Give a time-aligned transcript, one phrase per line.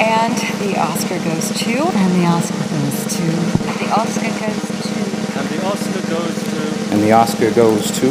[0.00, 1.74] And the Oscar goes to.
[1.74, 3.26] And the Oscar goes to.
[3.82, 4.94] The Oscar goes to.
[5.36, 6.94] And the Oscar goes to.
[6.94, 8.06] And the Oscar goes to.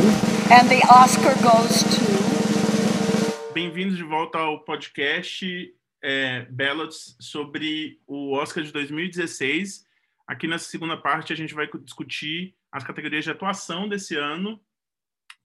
[0.53, 3.53] And the Oscar goes to.
[3.53, 5.73] Bem-vindos de volta ao podcast
[6.03, 9.85] é, Ballots sobre o Oscar de 2016.
[10.27, 14.59] Aqui nessa segunda parte a gente vai discutir as categorias de atuação desse ano.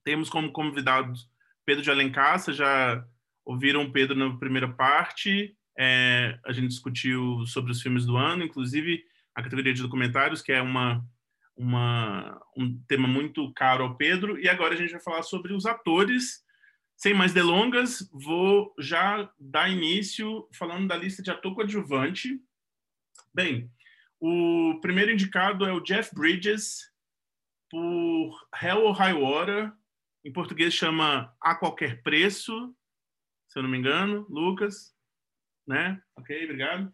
[0.03, 1.29] Temos como convidados
[1.65, 3.01] Pedro de Alencar, vocês já
[3.45, 5.55] ouviram o Pedro na primeira parte.
[5.77, 9.03] É, a gente discutiu sobre os filmes do ano, inclusive
[9.35, 11.03] a categoria de documentários, que é uma,
[11.55, 14.39] uma, um tema muito caro ao Pedro.
[14.39, 16.43] E agora a gente vai falar sobre os atores.
[16.95, 22.39] Sem mais delongas, vou já dar início falando da lista de ator coadjuvante.
[23.33, 23.69] Bem,
[24.19, 26.89] o primeiro indicado é o Jeff Bridges
[27.69, 29.73] por Hell or High Water.
[30.23, 32.73] Em português chama A Qualquer Preço,
[33.49, 34.25] se eu não me engano.
[34.29, 34.92] Lucas,
[35.67, 36.01] né?
[36.15, 36.93] Ok, obrigado.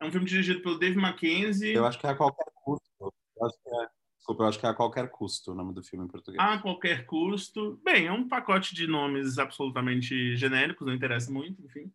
[0.00, 1.74] É um filme dirigido pelo Dave Mackenzie.
[1.74, 2.84] Eu acho que é A Qualquer Custo.
[3.00, 5.82] Eu acho que é, desculpa, eu acho que é A Qualquer Custo o nome do
[5.82, 6.42] filme em português.
[6.42, 7.80] A Qualquer Custo.
[7.84, 11.92] Bem, é um pacote de nomes absolutamente genéricos, não interessa muito, enfim.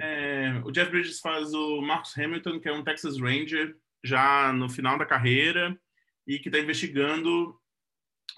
[0.00, 4.68] É, o Jeff Bridges faz o Marcus Hamilton, que é um Texas Ranger, já no
[4.68, 5.78] final da carreira,
[6.26, 7.58] e que está investigando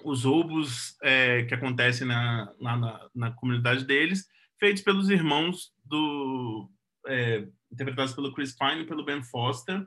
[0.03, 4.27] os roubos é, que acontecem na, na, na, comunidade deles,
[4.59, 6.69] feitos pelos irmãos do
[7.07, 9.85] é, interpretados pelo Chris Pine e pelo Ben Foster.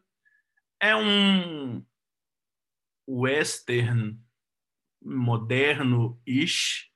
[0.81, 1.84] É um
[3.09, 4.19] western
[5.03, 6.91] moderno-ish,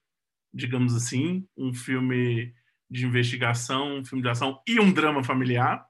[0.53, 2.53] digamos assim, um filme
[2.91, 5.87] de investigação, um filme de ação e um drama familiar.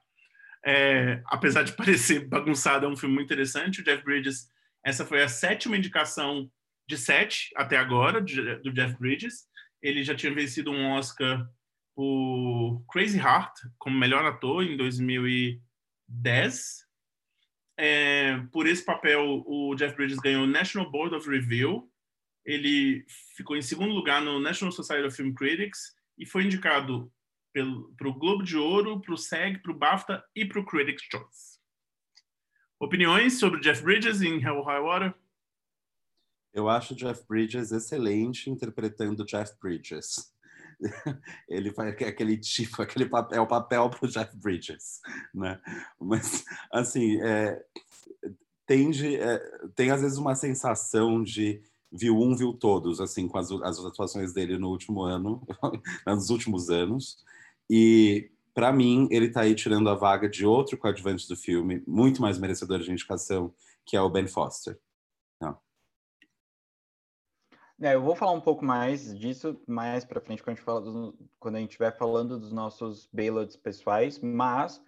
[0.63, 3.81] É, apesar de parecer bagunçado, é um filme muito interessante.
[3.81, 4.47] O Jeff Bridges,
[4.85, 6.49] essa foi a sétima indicação
[6.87, 9.47] de sete até agora, do Jeff Bridges.
[9.81, 11.49] Ele já tinha vencido um Oscar
[11.95, 16.87] por Crazy Heart como melhor ator em 2010.
[17.77, 21.89] É, por esse papel, o Jeff Bridges ganhou o National Board of Review.
[22.45, 27.11] Ele ficou em segundo lugar no National Society of Film Critics e foi indicado
[27.97, 31.07] para o Globo de Ouro, para o SEG, para o BAFTA e para o Critics'
[31.11, 31.59] Choice.
[32.79, 35.13] Opiniões sobre Jeff Bridges em Hell High Water?
[36.53, 40.33] Eu acho Jeff Bridges excelente interpretando Jeff Bridges.
[41.47, 44.99] Ele faz aquele tipo, aquele papel, é o papel para o Jeff Bridges,
[45.33, 45.59] né?
[45.99, 47.63] Mas, assim, é,
[48.65, 49.37] tende, é,
[49.75, 54.33] tem às vezes uma sensação de viu um, viu todos, assim, com as, as atuações
[54.33, 55.45] dele no último ano,
[56.07, 57.17] nos últimos anos.
[57.69, 62.21] E, para mim, ele está aí tirando a vaga de outro coadjuvante do filme, muito
[62.21, 63.53] mais merecedor de indicação,
[63.85, 64.79] que é o Ben Foster.
[67.81, 70.81] É, eu vou falar um pouco mais disso mais para frente quando a gente fala
[70.81, 74.79] do, quando a gente estiver falando dos nossos bailouts pessoais, mas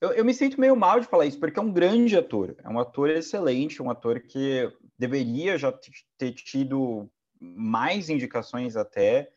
[0.00, 2.68] eu, eu, me sinto meio mal de falar isso porque é um grande ator, é
[2.68, 5.76] um ator excelente, um ator que deveria já
[6.16, 7.10] ter tido
[7.40, 9.32] mais indicações até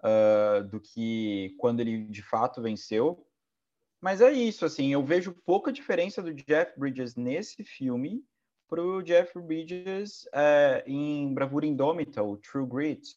[0.00, 3.26] uh, do que quando ele de fato venceu.
[4.00, 8.24] Mas é isso, assim, eu vejo pouca diferença do Jeff Bridges nesse filme
[8.68, 13.16] para o Jeff Bridges uh, em Bravura Indômita, o True Grit.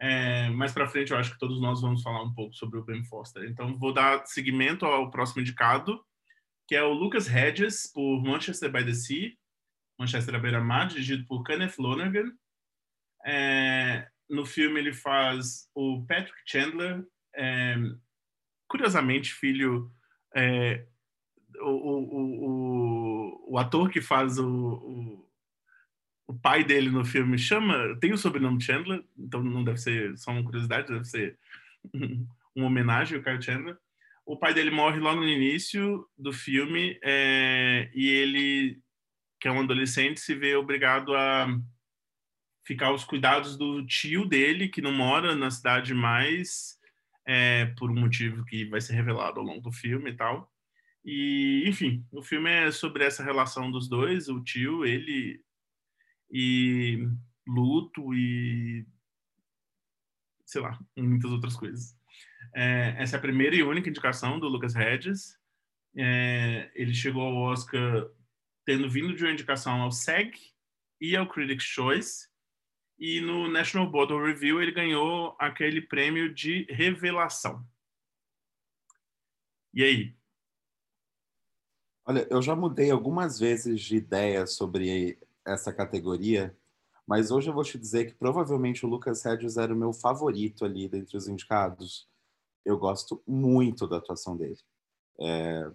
[0.00, 2.84] É, mais para frente, eu acho que todos nós vamos falar um pouco sobre o
[2.84, 3.44] Ben Foster.
[3.44, 6.04] Então, vou dar seguimento ao próximo indicado,
[6.66, 9.32] que é o Lucas Hedges, por Manchester by the Sea,
[9.98, 12.32] Manchester à beira-mar, dirigido por Kenneth Lonergan.
[13.24, 17.04] É, no filme ele faz o Patrick Chandler,
[17.34, 17.76] é,
[18.68, 19.90] curiosamente filho
[20.34, 20.86] é,
[21.60, 25.28] o, o, o, o, ator que faz o, o,
[26.28, 30.30] o, pai dele no filme chama tem o sobrenome Chandler, então não deve ser só
[30.30, 31.38] uma curiosidade, deve ser
[32.54, 33.76] uma homenagem ao Kyle Chandler.
[34.26, 38.82] O pai dele morre logo no início do filme é, e ele
[39.44, 41.46] que é um adolescente, se vê obrigado a
[42.66, 46.78] ficar aos cuidados do tio dele, que não mora na cidade mais,
[47.26, 50.50] é, por um motivo que vai ser revelado ao longo do filme e tal.
[51.04, 55.42] E, enfim, o filme é sobre essa relação dos dois, o tio, ele
[56.30, 57.06] e
[57.46, 58.86] luto e
[60.46, 61.96] sei lá, muitas outras coisas.
[62.54, 65.38] É, essa é a primeira e única indicação do Lucas Hedges.
[65.96, 68.08] É, ele chegou ao Oscar
[68.64, 70.38] tendo vindo de uma indicação ao SEG
[71.00, 72.28] e ao Critics' Choice.
[72.98, 77.66] E no National of Review ele ganhou aquele prêmio de revelação.
[79.72, 80.16] E aí?
[82.06, 86.54] Olha, eu já mudei algumas vezes de ideia sobre essa categoria,
[87.06, 90.66] mas hoje eu vou te dizer que provavelmente o Lucas Hedges era o meu favorito
[90.66, 92.06] ali dentre os indicados.
[92.62, 94.60] Eu gosto muito da atuação dele.
[95.18, 95.70] É,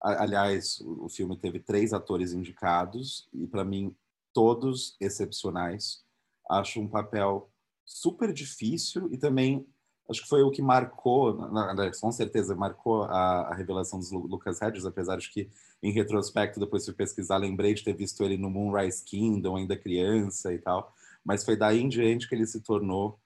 [0.00, 3.94] aliás, o, filme teve três atores indicados e para mim
[4.32, 6.04] todos excepcionais.
[6.48, 7.50] Acho um papel
[7.84, 9.66] super difícil e também
[10.08, 11.36] acho que foi o que marcou,
[12.00, 15.50] com certeza, marcou a, a revelação dos Lucas Hedges, apesar de que,
[15.82, 20.52] em retrospecto, depois fui pesquisar, lembrei de ter visto ele no Moonrise Kingdom, ainda criança
[20.52, 20.92] e tal,
[21.24, 23.18] mas foi daí em diante que ele se tornou,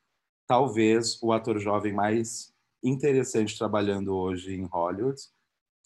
[0.46, 5.20] talvez, o ator jovem mais interessante trabalhando hoje em Hollywood.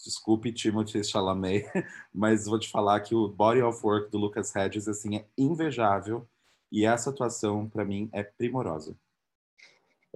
[0.02, 1.66] Desculpe, Timothy Chalamet,
[2.12, 6.28] mas vou te falar que o body of work do Lucas Hedges assim, é invejável
[6.70, 8.96] e essa atuação, para mim, é primorosa.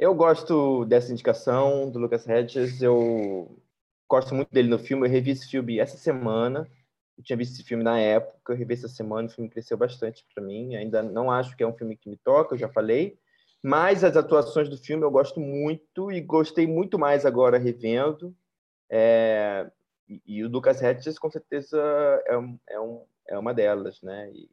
[0.00, 2.80] Eu gosto dessa indicação do Lucas Hedges.
[2.80, 3.60] Eu
[4.08, 5.04] gosto muito dele no filme.
[5.04, 6.70] Eu revi esse filme essa semana.
[7.16, 8.52] Eu tinha visto esse filme na época.
[8.52, 9.26] Eu revi essa semana.
[9.26, 10.76] O filme cresceu bastante para mim.
[10.76, 13.18] Ainda não acho que é um filme que me toca, eu já falei.
[13.60, 18.32] Mas as atuações do filme eu gosto muito e gostei muito mais agora revendo.
[18.88, 19.68] É...
[20.08, 21.76] E, e, o Lucas Hedges, com certeza,
[22.24, 24.30] é, um, é, um, é uma delas, né?
[24.32, 24.48] E,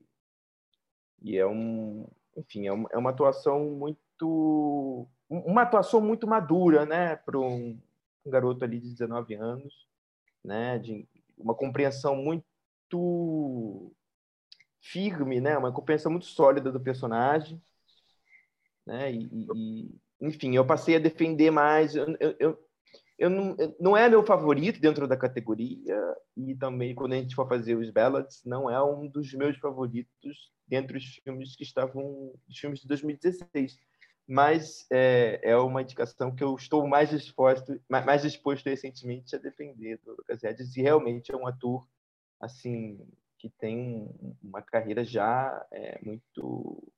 [1.22, 7.40] e é um, enfim, é é uma atuação muito uma atuação muito madura, né, para
[7.40, 7.80] um,
[8.26, 9.88] garoto ali de 19 anos,
[10.44, 11.08] né, de
[11.38, 13.92] uma compreensão muito
[14.82, 17.62] firme, né, uma compreensão muito sólida do personagem,
[18.86, 22.06] né, e, e enfim, eu passei a defender mais, eu,
[22.40, 22.66] eu,
[23.18, 27.48] eu não, não é meu favorito dentro da categoria e também quando a gente for
[27.48, 32.58] fazer os ballads não é um dos meus favoritos dentre os filmes que estavam os
[32.58, 33.78] filmes de 2016
[34.28, 40.00] mas é, é uma indicação que eu estou mais disposto, mais disposto recentemente a defender
[40.04, 41.88] do Lucas Hedges, e realmente é um ator
[42.40, 43.08] assim
[43.38, 44.10] que tem
[44.44, 46.92] uma carreira já é, muito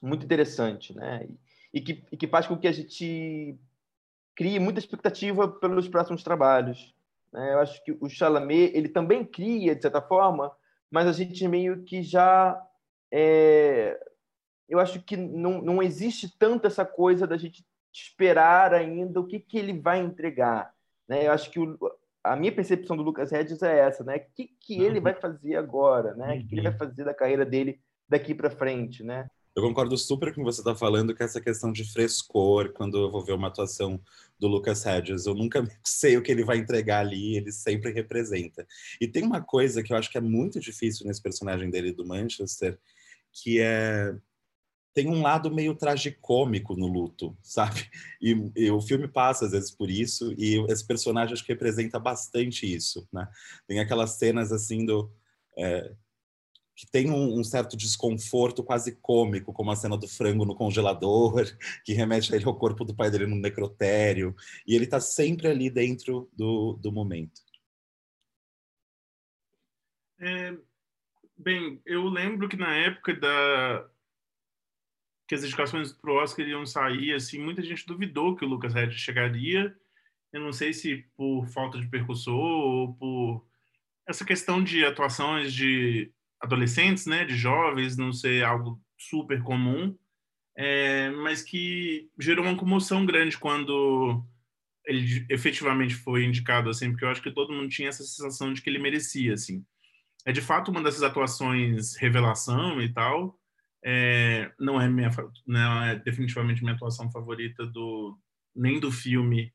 [0.00, 1.26] muito interessante, né?
[1.28, 1.38] E,
[1.78, 3.56] e, que, e que faz com que a gente
[4.34, 6.94] crie muita expectativa pelos próximos trabalhos.
[7.32, 7.52] Né?
[7.52, 10.50] Eu acho que o Chalamet ele também cria de certa forma,
[10.90, 12.60] mas a gente meio que já
[13.12, 13.98] é,
[14.68, 19.38] eu acho que não, não existe tanto essa coisa da gente esperar ainda o que,
[19.38, 20.72] que ele vai entregar.
[21.08, 21.26] Né?
[21.26, 21.78] Eu acho que o,
[22.24, 24.16] a minha percepção do Lucas Hedges é essa, né?
[24.16, 26.36] O que, que ele vai fazer agora, né?
[26.36, 29.28] O que, que ele vai fazer da carreira dele daqui para frente, né?
[29.54, 32.96] Eu concordo super com o que você está falando, que essa questão de frescor, quando
[32.96, 34.00] eu vou ver uma atuação
[34.38, 38.66] do Lucas Hedges, eu nunca sei o que ele vai entregar ali, ele sempre representa.
[38.98, 42.06] E tem uma coisa que eu acho que é muito difícil nesse personagem dele do
[42.06, 42.78] Manchester,
[43.30, 44.14] que é
[44.94, 47.88] tem um lado meio tragicômico no luto, sabe?
[48.20, 51.98] E, e, o filme passa às vezes por isso e esse personagem acho que representa
[51.98, 53.28] bastante isso, né?
[53.66, 55.10] Tem aquelas cenas assim do
[55.56, 55.92] é,
[56.74, 61.44] que tem um, um, certo desconforto quase cômico, como a cena do frango no congelador,
[61.84, 64.34] que remete ele ao corpo do pai dele no necrotério,
[64.66, 67.40] e ele está sempre ali dentro do, do momento.
[70.18, 70.56] É,
[71.36, 73.88] bem, eu lembro que na época da,
[75.32, 78.76] que as indicações para o Oscar iam sair, assim, muita gente duvidou que o Lucas
[78.76, 79.74] Hedges chegaria.
[80.30, 83.46] Eu não sei se por falta de percussor ou por
[84.06, 89.96] essa questão de atuações de adolescentes, né, de jovens, não ser algo super comum,
[90.54, 94.22] é, mas que gerou uma comoção grande quando
[94.84, 98.60] ele efetivamente foi indicado, assim, porque eu acho que todo mundo tinha essa sensação de
[98.60, 99.64] que ele merecia, assim.
[100.26, 103.40] É de fato uma dessas atuações revelação e tal,
[103.84, 105.10] é, não é minha
[105.46, 108.18] não é definitivamente minha atuação favorita do
[108.54, 109.52] nem do filme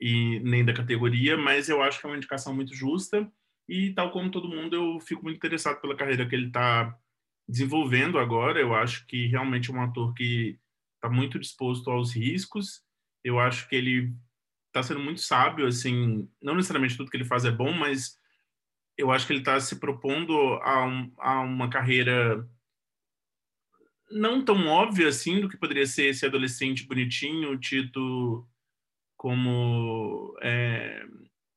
[0.00, 3.30] e nem da categoria, mas eu acho que é uma indicação muito justa
[3.68, 6.96] e tal como todo mundo eu fico muito interessado pela carreira que ele está
[7.48, 8.60] desenvolvendo agora.
[8.60, 10.58] Eu acho que realmente é um ator que
[10.96, 12.82] está muito disposto aos riscos.
[13.22, 14.14] Eu acho que ele
[14.68, 18.18] está sendo muito sábio, assim, não necessariamente tudo que ele faz é bom, mas
[18.96, 22.48] eu acho que ele está se propondo a, um, a uma carreira
[24.12, 28.46] não tão óbvia assim do que poderia ser esse adolescente bonitinho, tido
[29.16, 31.04] como, é,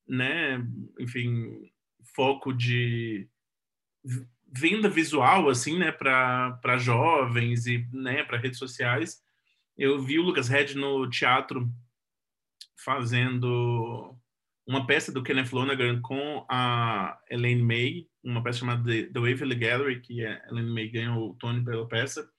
[0.08, 0.66] né,
[1.00, 1.72] enfim,
[2.16, 3.28] foco de
[4.48, 9.22] venda visual, assim, né, para jovens e, né, para redes sociais.
[9.78, 11.70] Eu vi o Lucas Red no teatro
[12.78, 14.16] fazendo
[14.68, 20.02] uma peça do Kenneth Lonergan com a Elaine May, uma peça chamada The Waverly Gallery,
[20.02, 22.30] que a Elaine May ganhou o Tony pela peça.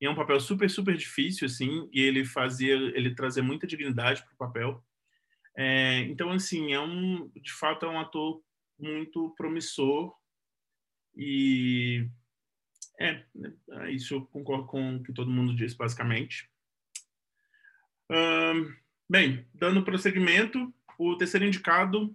[0.00, 4.22] E é um papel super, super difícil, assim, e ele fazia, ele trazia muita dignidade
[4.22, 4.84] para o papel.
[5.56, 8.42] É, então, assim, é um, de fato, é um ator
[8.78, 10.14] muito promissor
[11.16, 12.06] e
[13.00, 13.24] é,
[13.70, 16.50] é isso eu concordo com o que todo mundo disse, basicamente.
[19.08, 22.14] bem, dando prosseguimento, o terceiro indicado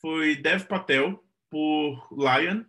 [0.00, 2.64] foi Dev Patel por Lion,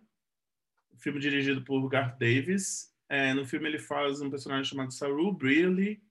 [0.99, 2.93] filme dirigido por Garth Davis.
[3.09, 6.01] É, no filme ele faz um personagem chamado Saru Brearley.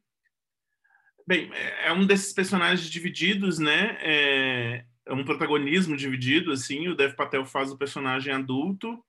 [1.27, 1.51] Bem,
[1.83, 3.99] é um desses personagens divididos, né?
[4.01, 6.89] É, é um protagonismo dividido, assim.
[6.89, 9.05] O Dev Patel faz o personagem adulto,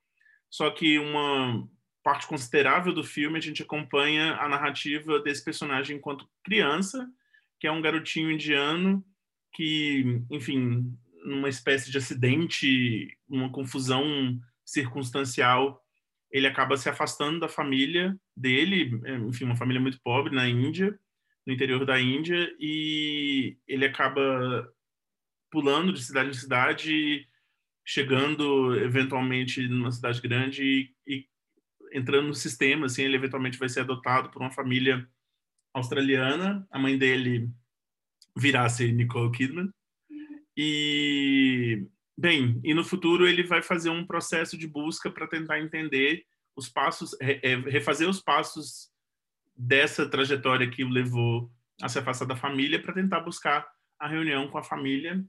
[0.49, 1.67] só que uma
[2.03, 7.07] parte considerável do filme a gente acompanha a narrativa desse personagem enquanto criança,
[7.59, 9.05] que é um garotinho indiano
[9.53, 15.83] que, enfim, numa espécie de acidente, uma confusão circunstancial,
[16.31, 20.97] ele acaba se afastando da família dele, enfim, uma família muito pobre na Índia,
[21.45, 24.71] no interior da Índia, e ele acaba
[25.49, 27.27] pulando de cidade em cidade,
[27.85, 31.25] chegando eventualmente numa cidade grande e, e
[31.93, 35.07] entrando no sistema, assim, ele eventualmente vai ser adotado por uma família
[35.73, 37.49] australiana, a mãe dele
[38.35, 39.69] virá ser Nicole Kidman,
[40.57, 41.87] e,
[42.17, 46.67] bem, e no futuro ele vai fazer um processo de busca para tentar entender os
[46.67, 48.89] passos, é, refazer os passos
[49.55, 53.67] dessa trajetória que o levou a se afastar da família para tentar buscar
[53.99, 55.23] a reunião com a família.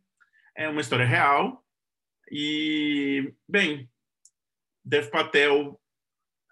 [0.56, 1.62] É uma história real.
[2.30, 3.90] E, bem,
[4.84, 5.78] Dev Patel,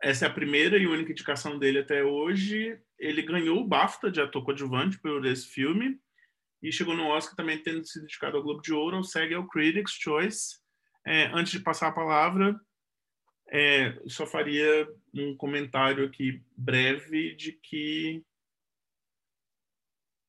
[0.02, 2.78] essa é a primeira e única indicação dele até hoje.
[2.98, 5.98] Ele ganhou o BAFTA de ator coadjuvante por esse filme
[6.66, 9.92] e chegou no Oscar também tendo sido indicado ao Globo de Ouro, segue ao Critics'
[9.92, 10.58] Choice.
[11.06, 12.58] É, antes de passar a palavra,
[13.48, 18.20] é, só faria um comentário aqui breve de que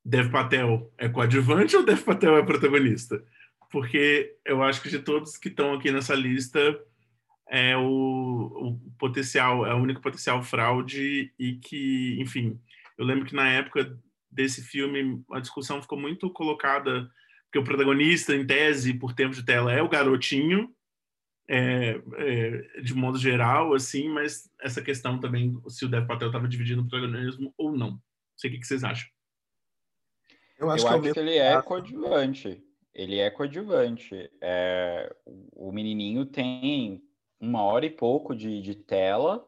[0.05, 3.25] Dev Patel é coadjuvante ou Dev Patel é protagonista?
[3.71, 6.79] Porque eu acho que de todos que estão aqui nessa lista,
[7.49, 12.59] é o, o potencial, é o único potencial fraude e que, enfim,
[12.97, 13.97] eu lembro que na época
[14.37, 17.09] desse filme, a discussão ficou muito colocada,
[17.45, 20.71] porque o protagonista, em tese, por tempo de tela, é o garotinho,
[21.49, 26.47] é, é, de modo geral, assim, mas essa questão também, se o Dev Patel estava
[26.47, 27.91] dividindo o protagonismo ou não.
[27.91, 28.01] Não
[28.37, 29.09] sei o que, que vocês acham.
[30.59, 32.63] Eu acho, Eu que, acho que, ele é coadjuvante.
[32.93, 34.29] Ele é coadjuvante.
[34.39, 37.01] É, o menininho tem
[37.39, 39.47] uma hora e pouco de, de tela,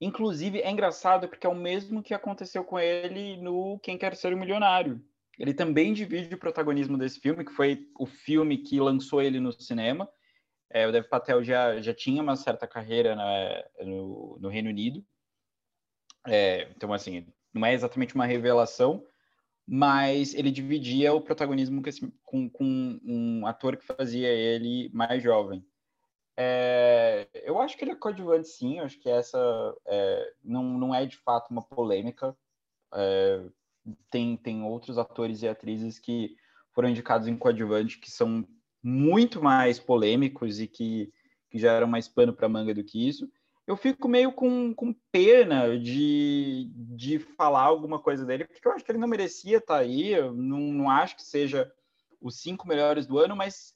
[0.00, 4.34] Inclusive, é engraçado porque é o mesmo que aconteceu com ele no Quem Quer Ser
[4.34, 5.00] um Milionário.
[5.38, 9.52] Ele também divide o protagonismo desse filme, que foi o filme que lançou ele no
[9.52, 10.08] cinema.
[10.70, 13.16] É, o Dev Patel já, já tinha uma certa carreira
[13.80, 15.04] no, no, Reino Unido.
[16.26, 19.06] É, então, assim, não é exatamente uma revelação,
[19.66, 21.82] mas ele dividia o protagonismo
[22.22, 25.64] com, com um ator que fazia ele mais jovem.
[26.36, 28.80] É, eu acho que ele é coadjuvante, sim.
[28.80, 29.38] Acho que essa
[29.86, 32.36] é, não, não é de fato uma polêmica.
[32.92, 33.44] É,
[34.10, 36.36] tem, tem outros atores e atrizes que
[36.72, 38.46] foram indicados em coadjuvante que são
[38.82, 41.12] muito mais polêmicos e que,
[41.50, 43.30] que geram mais pano para manga do que isso.
[43.66, 48.84] Eu fico meio com, com pena de, de falar alguma coisa dele, porque eu acho
[48.84, 50.12] que ele não merecia estar tá aí.
[50.12, 51.72] Eu não, não acho que seja
[52.20, 53.74] os cinco melhores do ano, mas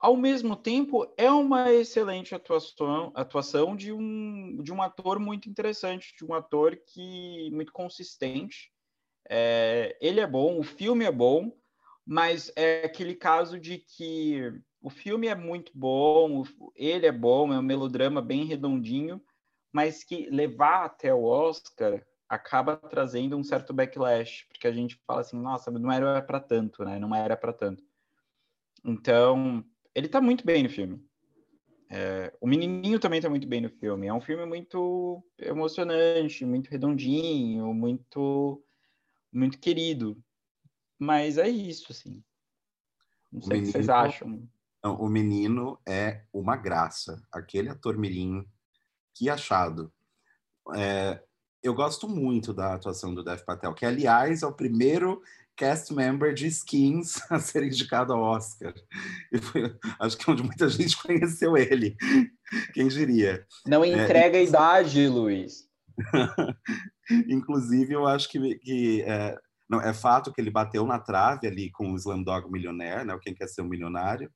[0.00, 6.16] ao mesmo tempo, é uma excelente atuação, atuação de, um, de um ator muito interessante,
[6.16, 8.72] de um ator que muito consistente.
[9.28, 11.54] É, ele é bom, o filme é bom,
[12.06, 17.58] mas é aquele caso de que o filme é muito bom, ele é bom, é
[17.58, 19.22] um melodrama bem redondinho,
[19.70, 25.20] mas que levar até o Oscar acaba trazendo um certo backlash, porque a gente fala
[25.20, 26.98] assim, nossa, não era para tanto, né?
[26.98, 27.84] Não era para tanto.
[28.84, 29.62] Então,
[30.00, 31.04] ele tá muito bem no filme.
[31.90, 34.06] É, o menininho também tá muito bem no filme.
[34.06, 38.62] É um filme muito emocionante, muito redondinho, muito
[39.32, 40.16] muito querido.
[40.98, 42.22] Mas é isso, assim.
[43.32, 44.48] Não sei o, que vocês acham.
[44.82, 47.22] Não, o menino é uma graça.
[47.30, 48.46] Aquele ator mirim,
[49.14, 49.92] que achado.
[50.74, 51.22] É,
[51.62, 55.22] eu gosto muito da atuação do Dev Patel, que, aliás, é o primeiro
[55.60, 58.72] cast member de Skins a ser indicado ao Oscar.
[59.42, 61.94] Foi, acho que é onde muita gente conheceu ele.
[62.72, 63.46] Quem diria?
[63.66, 65.68] Não é, entrega é, a idade, Luiz.
[67.28, 69.36] Inclusive, eu acho que, que é,
[69.68, 73.20] não, é fato que ele bateu na trave ali com o Slumdog Millionaire, né, o
[73.20, 74.32] Quem Quer Ser um Milionário.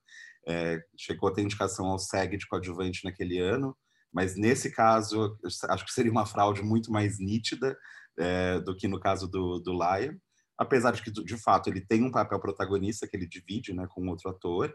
[0.46, 3.74] É, chegou a ter indicação ao SEG de coadjuvante naquele ano,
[4.12, 5.38] mas nesse caso,
[5.70, 7.74] acho que seria uma fraude muito mais nítida
[8.18, 10.14] é, do que no caso do, do Lion
[10.58, 14.08] apesar de que, de fato, ele tem um papel protagonista que ele divide né, com
[14.08, 14.74] outro ator.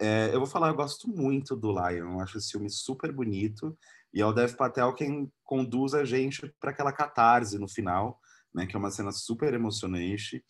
[0.00, 3.76] É, eu vou falar, eu gosto muito do Lion, eu acho esse filme super bonito,
[4.12, 8.18] e é o Dev Patel quem conduz a gente para aquela catarse no final,
[8.54, 10.44] né, que é uma cena super emocionante.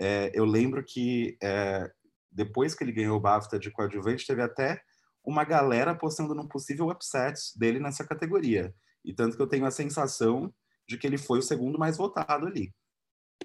[0.00, 1.90] É, eu lembro que é,
[2.30, 4.80] depois que ele ganhou o BAFTA de coadjuvante, teve até
[5.24, 8.74] uma galera apostando num possível upset dele nessa categoria.
[9.04, 10.52] E tanto que eu tenho a sensação
[10.86, 12.72] de que ele foi o segundo mais votado ali.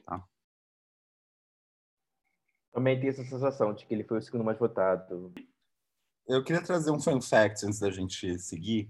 [0.05, 0.23] Tá?
[2.73, 5.31] Também tenho essa sensação de que ele foi o segundo mais votado.
[6.27, 8.89] Eu queria trazer um fun fact antes da gente seguir.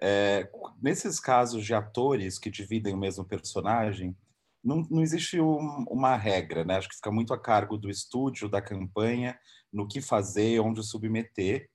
[0.00, 0.48] É,
[0.80, 4.16] nesses casos de atores que dividem o mesmo personagem,
[4.64, 6.76] não, não existe um, uma regra, né?
[6.76, 9.38] Acho que fica muito a cargo do estúdio, da campanha,
[9.70, 11.68] no que fazer, onde submeter.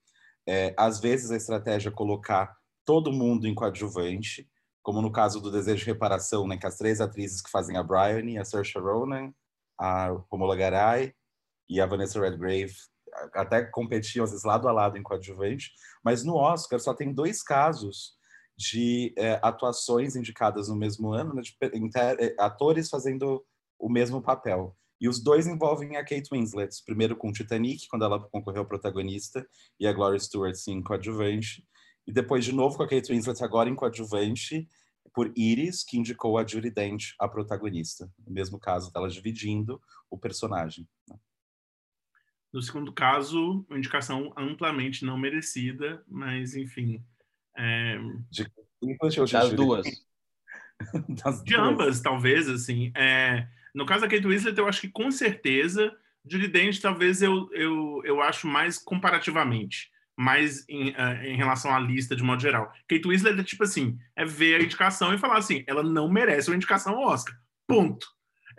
[0.48, 4.50] É, às vezes a estratégia é colocar todo mundo em coadjuvante,
[4.82, 7.84] como no caso do Desejo de Reparação, né, que as três atrizes que fazem a
[7.84, 9.34] Bryony, a Saoirse Ronan,
[9.78, 11.14] a Romola Garai
[11.70, 12.74] e a Vanessa Redgrave
[13.34, 15.72] até competiam às vezes lado a lado em coadjuvante,
[16.04, 18.14] mas no Oscar só tem dois casos
[18.58, 23.44] de é, atuações indicadas no mesmo ano, né, de inter, é, atores fazendo
[23.80, 24.76] o mesmo papel.
[25.02, 29.46] E os dois envolvem a Kate Winslet, primeiro com Titanic, quando ela concorreu ao protagonista,
[29.80, 31.68] e a Gloria Stewart sim, coadjuvante.
[32.08, 34.68] E depois, de novo, com a Kate Winslet, agora em coadjuvante,
[35.14, 38.10] por Iris, que indicou a Judy Dent, a protagonista.
[38.26, 40.88] No mesmo caso, dela dividindo o personagem.
[41.10, 41.18] Né.
[42.54, 47.04] No segundo caso, uma indicação amplamente não merecida, mas enfim.
[47.58, 47.98] É...
[48.30, 48.46] De,
[49.32, 49.88] das duas.
[51.24, 51.68] das de duas.
[51.68, 52.92] ambas, talvez, assim.
[52.96, 53.48] É...
[53.74, 55.92] No caso da Kate Winslet, eu acho que com certeza,
[56.30, 61.80] Judy Dent, talvez eu, eu, eu acho mais comparativamente, mais em, uh, em relação à
[61.80, 62.72] lista de modo geral.
[62.88, 66.52] Kate Winslet é tipo assim, é ver a indicação e falar assim, ela não merece
[66.52, 67.36] uma indicação ao Oscar.
[67.66, 68.06] Ponto.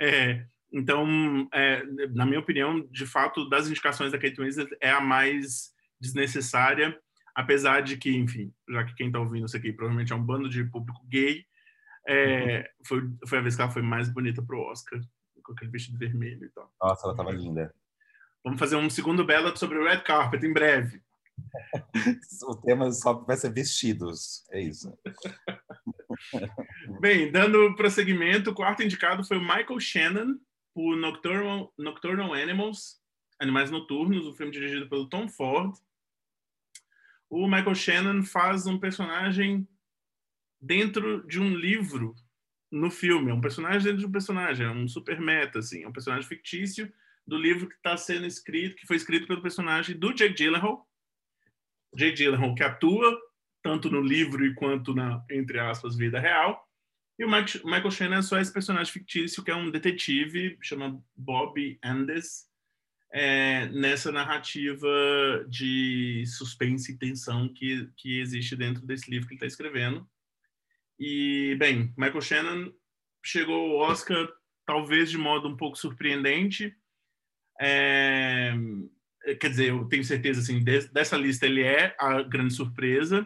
[0.00, 0.44] É,
[0.75, 5.73] então, é, na minha opinião, de fato, das indicações da Kate Winslet é a mais
[6.00, 6.99] desnecessária,
[7.33, 10.49] apesar de que, enfim, já que quem está ouvindo isso aqui provavelmente é um bando
[10.49, 11.47] de público gay,
[12.09, 12.64] é, uhum.
[12.87, 15.00] foi, foi a vez que ela foi mais bonita pro Oscar,
[15.45, 16.69] com aquele vestido vermelho e tal.
[16.83, 17.73] Nossa, ela estava linda.
[18.43, 21.00] Vamos fazer um segundo bela sobre o Red Carpet em breve.
[22.49, 24.92] o tema só vai ser vestidos, é isso.
[27.01, 30.35] Bem, dando prosseguimento, o quarto indicado foi o Michael Shannon,
[30.74, 33.00] por Nocturnal, Nocturnal Animals,
[33.38, 35.72] Animais Noturnos, um filme dirigido pelo Tom Ford.
[37.30, 39.66] O Michael Shannon faz um personagem
[40.60, 42.14] dentro de um livro
[42.70, 43.30] no filme.
[43.30, 45.84] É um personagem dentro de um personagem, é um super meta, assim.
[45.84, 46.92] É um personagem fictício
[47.26, 50.88] do livro que está sendo escrito, que foi escrito pelo personagem do Jake Gyllenhaal.
[51.94, 53.16] Jake Gyllenhaal, que atua
[53.62, 56.63] tanto no livro quanto na, entre aspas, vida real.
[57.18, 61.79] E o Michael Shannon é só esse personagem fictício que é um detetive, chama Bob
[61.83, 62.48] Andes,
[63.12, 64.88] é, nessa narrativa
[65.48, 70.09] de suspense e tensão que, que existe dentro desse livro que ele está escrevendo.
[70.98, 72.72] E, bem, Michael Shannon
[73.24, 74.29] chegou ao Oscar
[74.66, 76.74] talvez de modo um pouco surpreendente.
[77.61, 78.53] É,
[79.40, 83.24] quer dizer, eu tenho certeza, assim, de, dessa lista ele é a grande surpresa,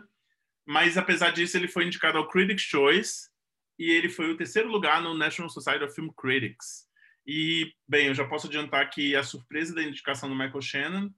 [0.66, 3.31] mas apesar disso ele foi indicado ao Critics' Choice,
[3.79, 6.88] e ele foi o terceiro lugar no National Society of Film Critics.
[7.27, 11.11] E, bem, eu já posso adiantar que a surpresa da indicação do Michael Shannon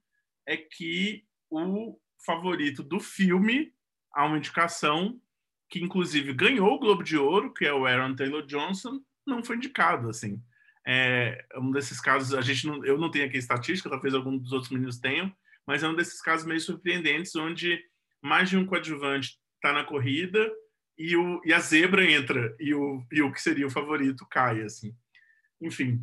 [0.45, 3.73] é que o favorito do filme
[4.13, 5.19] há uma indicação
[5.69, 9.55] que, inclusive, ganhou o Globo de Ouro, que é o Aaron Taylor Johnson, não foi
[9.55, 10.41] indicado, assim.
[10.85, 14.51] É um desses casos, a gente não, eu não tenho aqui estatística, talvez algum dos
[14.51, 15.33] outros meninos tenham,
[15.65, 17.81] mas é um desses casos meio surpreendentes, onde
[18.21, 20.51] mais de um coadjuvante está na corrida
[21.01, 24.61] e, o, e a zebra entra e o, e o que seria o favorito cai,
[24.61, 24.95] assim.
[25.59, 25.99] Enfim.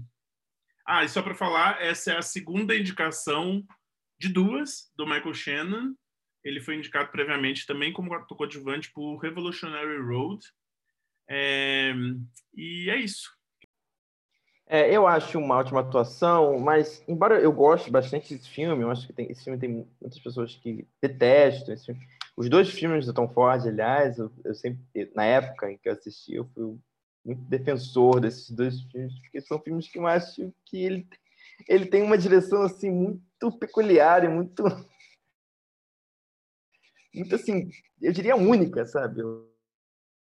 [0.85, 3.65] Ah, e só para falar, essa é a segunda indicação
[4.19, 5.95] de duas do Michael Shannon.
[6.43, 10.45] Ele foi indicado previamente também como coadjuvante por Revolutionary Road.
[11.29, 11.95] É,
[12.55, 13.31] e é isso.
[14.67, 19.07] É, eu acho uma ótima atuação, mas embora eu goste bastante desse filme, eu acho
[19.07, 22.07] que tem, esse filme tem muitas pessoas que detestam esse filme.
[22.39, 25.93] Os dois filmes do Tom Ford, aliás, eu, eu sempre, na época em que eu
[25.93, 26.79] assisti, eu fui
[27.25, 31.09] muito defensor desses dois filmes, porque são filmes que eu acho que ele,
[31.69, 34.63] ele tem uma direção assim muito peculiar e muito
[37.13, 37.71] muito assim,
[38.01, 39.21] eu diria única, sabe?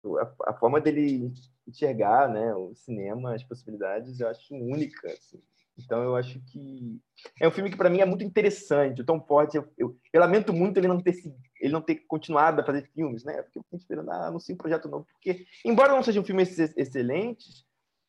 [0.05, 1.33] A, a forma dele
[1.67, 5.41] enxergar, né, o cinema, as possibilidades, eu acho única, assim.
[5.77, 7.01] Então eu acho que
[7.41, 9.01] é um filme que para mim é muito interessante.
[9.01, 11.15] O Tom Ford, eu, eu, eu, lamento muito ele não ter
[11.59, 13.41] ele não ter continuado a fazer filmes, né?
[13.41, 16.57] Porque eu fico esperando ah, não sei um projeto novo, porque embora não sejam filmes
[16.59, 17.65] excelentes,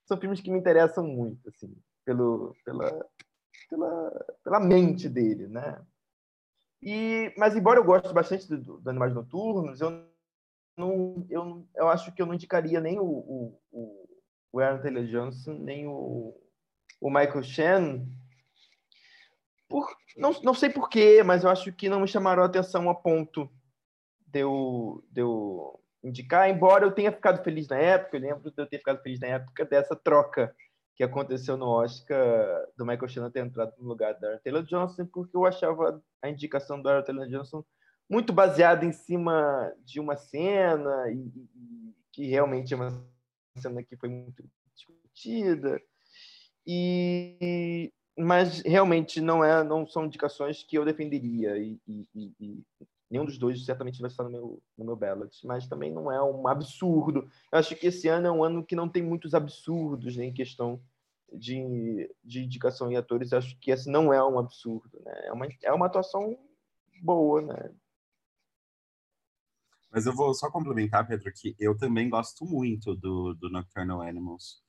[0.07, 1.75] são filmes que me interessam muito, assim,
[2.05, 3.07] pelo pela
[3.71, 5.81] pela, pela mente dele, né?
[6.83, 10.07] E mas embora eu goste bastante do, do Animais Noturnos, eu
[10.77, 13.05] não eu, eu acho que eu não indicaria nem o,
[13.73, 14.09] o,
[14.53, 16.39] o Aaron Taylor Johnson, nem o
[17.01, 18.07] o Michael Shannon,
[19.69, 22.95] Por, não, não sei porquê, mas eu acho que não me chamaram a atenção a
[22.95, 23.51] ponto
[24.27, 28.63] de eu, de eu indicar, embora eu tenha ficado feliz na época, eu lembro de
[28.63, 30.55] eu ter ficado feliz na época dessa troca
[30.97, 35.37] que aconteceu no Oscar do Michael Shannon ter entrado no lugar da Taylor Johnson, porque
[35.37, 37.65] eu achava a indicação da Taylor Johnson
[38.09, 42.91] muito baseada em cima de uma cena e, e, que realmente é uma
[43.59, 45.81] cena que foi muito discutida
[46.67, 51.59] e mas realmente não é não são indicações que eu defenderia.
[51.59, 52.07] E, e,
[52.41, 52.65] e
[53.11, 56.23] nenhum dos dois certamente vai estar no meu no meu ballot mas também não é
[56.23, 57.29] um absurdo.
[57.53, 60.33] Eu acho que esse ano é um ano que não tem muitos absurdos né, em
[60.33, 60.81] questão
[61.33, 63.33] de, de indicação em atores.
[63.33, 65.27] Eu acho que esse não é um absurdo né.
[65.27, 66.39] É uma é uma atuação
[67.03, 67.75] boa né.
[69.91, 74.64] Mas eu vou só complementar, Pedro, que eu também gosto muito do, do Nocturnal Animals.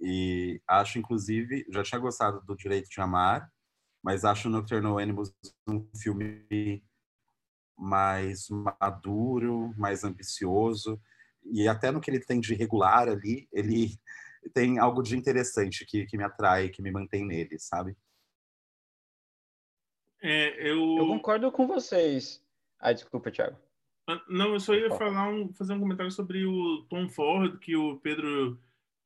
[0.00, 3.50] E acho, inclusive, já tinha gostado do Direito de Amar,
[4.02, 5.32] mas acho Nocturnal Animals
[5.66, 6.82] um filme
[7.76, 11.00] mais maduro, mais ambicioso.
[11.44, 13.98] E até no que ele tem de regular ali, ele
[14.52, 17.96] tem algo de interessante que, que me atrai, que me mantém nele, sabe?
[20.22, 20.96] É, eu...
[20.98, 22.42] eu concordo com vocês.
[22.78, 23.58] Ah, desculpa, Thiago.
[24.06, 27.74] Ah, não, eu só ia falar um, fazer um comentário sobre o Tom Ford, que
[27.74, 28.60] o Pedro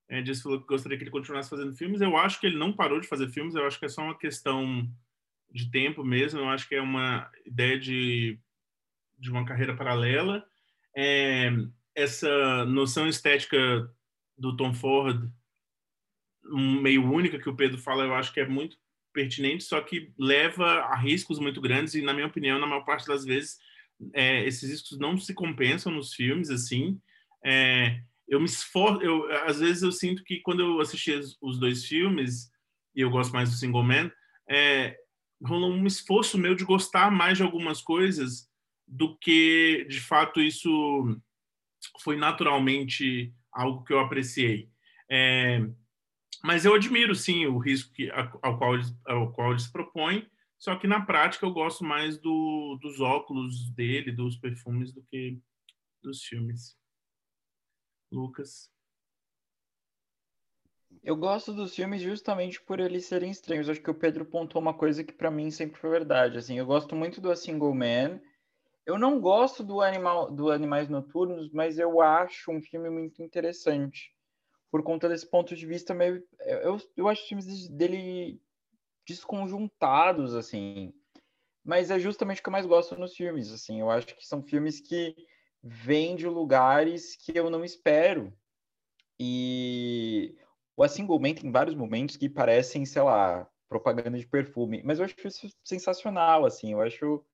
[0.08, 2.00] é, disse que gostaria que ele continuasse fazendo filmes.
[2.00, 4.18] Eu acho que ele não parou de fazer filmes, eu acho que é só uma
[4.18, 4.88] questão
[5.52, 8.38] de tempo mesmo, eu acho que é uma ideia de,
[9.18, 10.44] de uma carreira paralela.
[10.96, 11.50] É,
[11.94, 13.58] essa noção estética
[14.36, 15.30] do Tom Ford,
[16.44, 18.76] meio única que o Pedro fala, eu acho que é muito
[19.12, 23.06] pertinente, só que leva a riscos muito grandes e, na minha opinião, na maior parte
[23.06, 23.58] das vezes,
[24.14, 27.00] é, esses riscos não se compensam nos filmes, assim.
[27.44, 31.84] É, eu me esforço, eu, às vezes eu sinto que quando eu assisti os dois
[31.84, 32.50] filmes,
[32.94, 34.10] e eu gosto mais do Single Man,
[34.48, 34.96] é,
[35.42, 38.48] rolou um esforço meu de gostar mais de algumas coisas
[38.86, 41.20] do que, de fato, isso
[42.00, 44.70] foi naturalmente algo que eu apreciei.
[45.10, 45.60] É,
[46.42, 48.74] mas eu admiro, sim, o risco que, ao, qual
[49.06, 50.26] ao qual eles propõem,
[50.58, 55.38] só que na prática eu gosto mais do, dos óculos dele, dos perfumes, do que
[56.02, 56.76] dos filmes.
[58.10, 58.70] Lucas.
[61.02, 63.68] Eu gosto dos filmes justamente por eles serem estranhos.
[63.68, 66.38] Acho que o Pedro pontou uma coisa que para mim sempre foi verdade.
[66.38, 68.20] Assim, eu gosto muito do A Single Man.
[68.84, 74.14] Eu não gosto do Animal do Animais Noturnos, mas eu acho um filme muito interessante
[74.70, 76.22] por conta desse ponto de vista meio.
[76.40, 78.40] Eu, eu acho os filmes dele
[79.06, 80.92] desconjuntados, assim.
[81.64, 83.80] Mas é justamente o que eu mais gosto nos filmes, assim.
[83.80, 85.14] Eu acho que são filmes que
[85.62, 88.32] vêm de lugares que eu não espero.
[89.18, 90.36] E
[90.76, 94.82] o A Single Man tem vários momentos que parecem, sei lá, propaganda de perfume.
[94.84, 96.72] Mas eu acho isso sensacional, assim.
[96.72, 97.24] Eu acho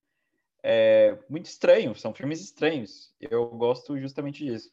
[0.62, 1.94] é, muito estranho.
[1.94, 3.14] São filmes estranhos.
[3.20, 4.70] Eu gosto justamente disso.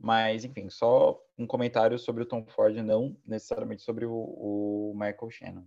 [0.00, 5.30] Mas, enfim, só um comentário sobre o Tom Ford, não necessariamente sobre o, o Michael
[5.30, 5.64] Shannon.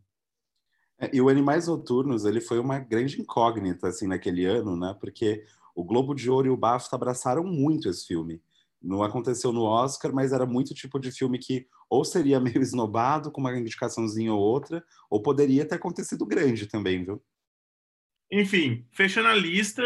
[0.97, 4.95] É, e o Animais Noturnos, ele foi uma grande incógnita, assim, naquele ano, né?
[4.99, 5.43] Porque
[5.75, 8.41] o Globo de Ouro e o BAFTA abraçaram muito esse filme.
[8.81, 13.31] Não aconteceu no Oscar, mas era muito tipo de filme que ou seria meio esnobado,
[13.31, 17.21] com uma indicaçãozinha ou outra, ou poderia ter acontecido grande também, viu?
[18.31, 19.83] Enfim, fechando a lista,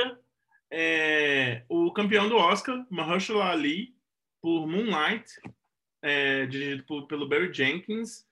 [0.72, 3.96] é, o campeão do Oscar, Mahershala Ali,
[4.40, 5.26] por Moonlight,
[6.02, 8.24] é, dirigido por, pelo Barry Jenkins,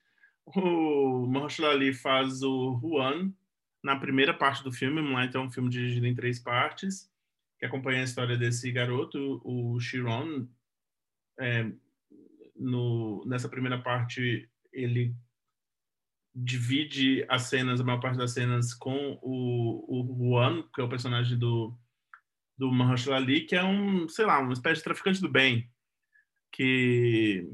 [0.46, 3.34] o Mahershala Ali faz o Juan
[3.84, 5.02] na primeira parte do filme.
[5.02, 7.10] Moonlight é um filme dirigido em três partes,
[7.63, 10.45] que acompanha a história desse garoto, o Chiron.
[11.39, 11.71] É,
[12.58, 15.15] no, nessa primeira parte, ele
[16.36, 20.89] divide as cenas, a maior parte das cenas, com o, o Juan, que é o
[20.89, 21.73] personagem do,
[22.58, 25.71] do Mahershala Ali, que é um, sei lá, uma espécie de traficante do bem,
[26.52, 27.49] que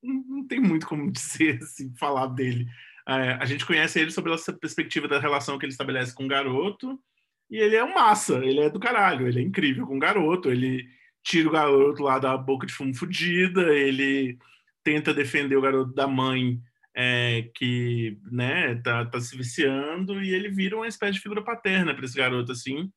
[0.00, 2.68] não tem muito como dizer, assim, falar dele.
[3.08, 6.28] É, a gente conhece ele sob essa perspectiva da relação que ele estabelece com o
[6.28, 7.02] garoto,
[7.50, 10.50] e ele é um massa, ele é do caralho, ele é incrível com o garoto,
[10.50, 10.86] ele
[11.22, 14.38] tira o garoto lá da boca de fumo fudida, ele
[14.84, 16.60] tenta defender o garoto da mãe
[16.94, 21.94] é, que, né, tá, tá se viciando, e ele vira uma espécie de figura paterna
[21.94, 22.90] para esse garoto, assim.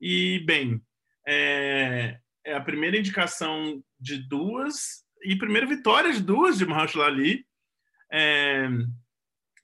[0.00, 0.80] E, bem,
[1.26, 7.44] é, é a primeira indicação de duas e primeira vitória de duas de Mahershala Ali.
[8.10, 8.68] É,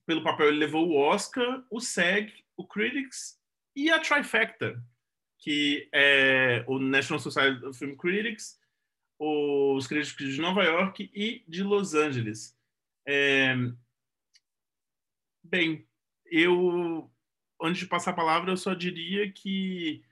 [0.07, 3.38] pelo papel ele levou o Oscar, o SEG, o Critics
[3.79, 4.83] e a Trifecta,
[5.38, 8.59] que é o National Society of Film Critics,
[9.17, 12.57] os críticos de Nova York e de Los Angeles.
[13.07, 13.55] É,
[15.45, 15.87] bem,
[16.27, 17.09] eu,
[17.62, 20.03] antes de passar a palavra, eu só diria que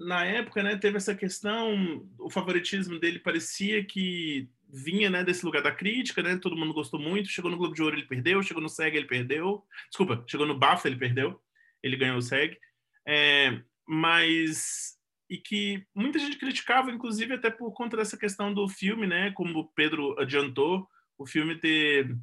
[0.00, 5.62] na época, né, teve essa questão, o favoritismo dele parecia que vinha, né, desse lugar
[5.62, 8.62] da crítica, né, todo mundo gostou muito, chegou no Globo de Ouro ele perdeu, chegou
[8.62, 11.40] no SEG ele perdeu, desculpa, chegou no BAFTA ele perdeu,
[11.82, 12.58] ele ganhou o SEG,
[13.06, 19.06] é, mas e que muita gente criticava, inclusive até por conta dessa questão do filme,
[19.06, 22.16] né, como o Pedro adiantou, o filme ter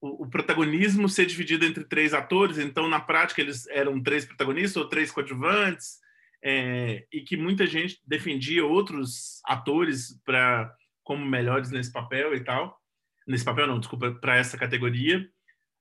[0.00, 4.88] o, protagonismo ser dividido entre três atores, então na prática eles eram três protagonistas ou
[4.88, 5.98] três coadjuvantes,
[6.42, 12.78] é, e que muita gente defendia outros atores para como melhores nesse papel e tal.
[13.26, 15.26] Nesse papel não, desculpa, para essa categoria.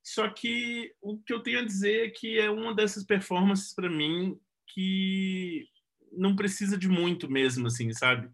[0.03, 3.89] Só que o que eu tenho a dizer é que é uma dessas performances para
[3.89, 4.37] mim
[4.73, 5.65] que
[6.11, 8.29] não precisa de muito mesmo, assim, sabe?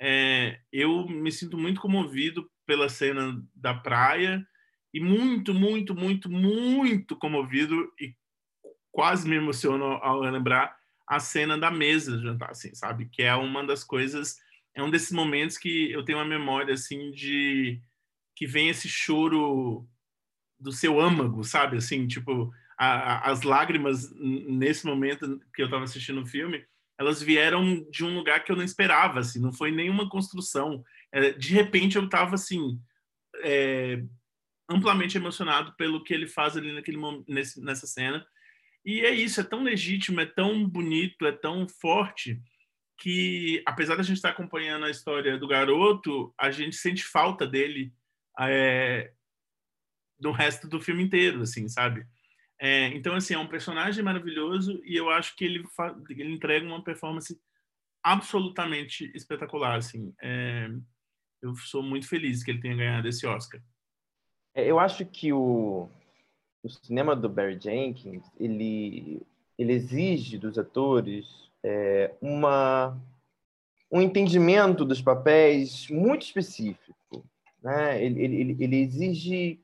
[0.00, 4.46] É, eu me sinto muito comovido pela cena da praia
[4.94, 8.14] e muito, muito, muito, muito comovido e
[8.92, 10.76] quase me emociono ao lembrar
[11.06, 13.08] a cena da mesa de jantar, assim, sabe?
[13.10, 14.36] Que é uma das coisas,
[14.74, 17.80] é um desses momentos que eu tenho uma memória, assim, de
[18.36, 19.88] que vem esse choro
[20.58, 21.76] do seu âmago, sabe?
[21.76, 26.64] Assim, tipo, a, a, as lágrimas nesse momento que eu estava assistindo o filme,
[26.98, 30.84] elas vieram de um lugar que eu não esperava, assim, não foi nenhuma construção.
[31.12, 32.78] É, de repente eu estava assim
[33.36, 34.02] é,
[34.68, 38.26] amplamente emocionado pelo que ele faz ali naquele nesse, nessa cena
[38.84, 42.40] e é isso, é tão legítimo, é tão bonito, é tão forte
[42.96, 47.92] que, apesar da gente estar acompanhando a história do garoto, a gente sente falta dele
[48.40, 49.12] é,
[50.18, 52.06] do resto do filme inteiro, assim, sabe?
[52.60, 55.64] É, então, assim, é um personagem maravilhoso e eu acho que ele,
[56.10, 57.38] ele entrega uma performance
[58.02, 60.12] absolutamente espetacular, assim.
[60.20, 60.68] É,
[61.40, 63.60] eu sou muito feliz que ele tenha ganhado esse Oscar.
[64.54, 65.88] É, eu acho que o,
[66.62, 69.22] o cinema do Barry Jenkins ele
[69.56, 71.26] ele exige dos atores
[71.64, 72.96] é, uma
[73.90, 77.24] um entendimento dos papéis muito específico,
[77.62, 78.04] né?
[78.04, 79.60] Ele, ele, ele exige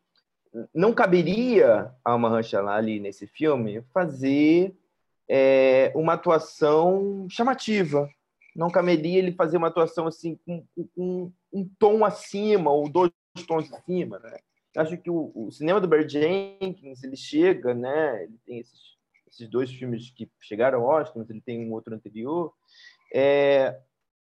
[0.75, 4.77] não caberia a Mahershala ali nesse filme fazer
[5.29, 8.09] é, uma atuação chamativa.
[8.55, 10.39] Não caberia ele fazer uma atuação assim
[10.97, 13.11] com, um tom acima ou dois
[13.47, 14.37] tons acima, né?
[14.77, 18.25] acho que o, o, cinema do Barry Jenkins ele chega, né?
[18.25, 18.97] Ele tem esses,
[19.29, 22.53] esses dois filmes que chegaram ao Oscar, mas ele tem um outro anterior,
[23.13, 23.79] é,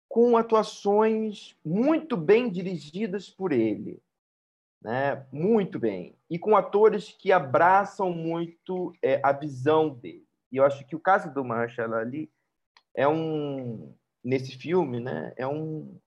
[0.08, 4.00] com atuações muito bem dirigidas por ele,
[4.82, 5.26] né?
[5.32, 10.26] Muito bem e com atores que abraçam muito é, a visão dele.
[10.52, 12.30] E eu acho que o caso do Marshall Ali
[12.94, 15.32] é um nesse filme, né?
[15.36, 15.98] É um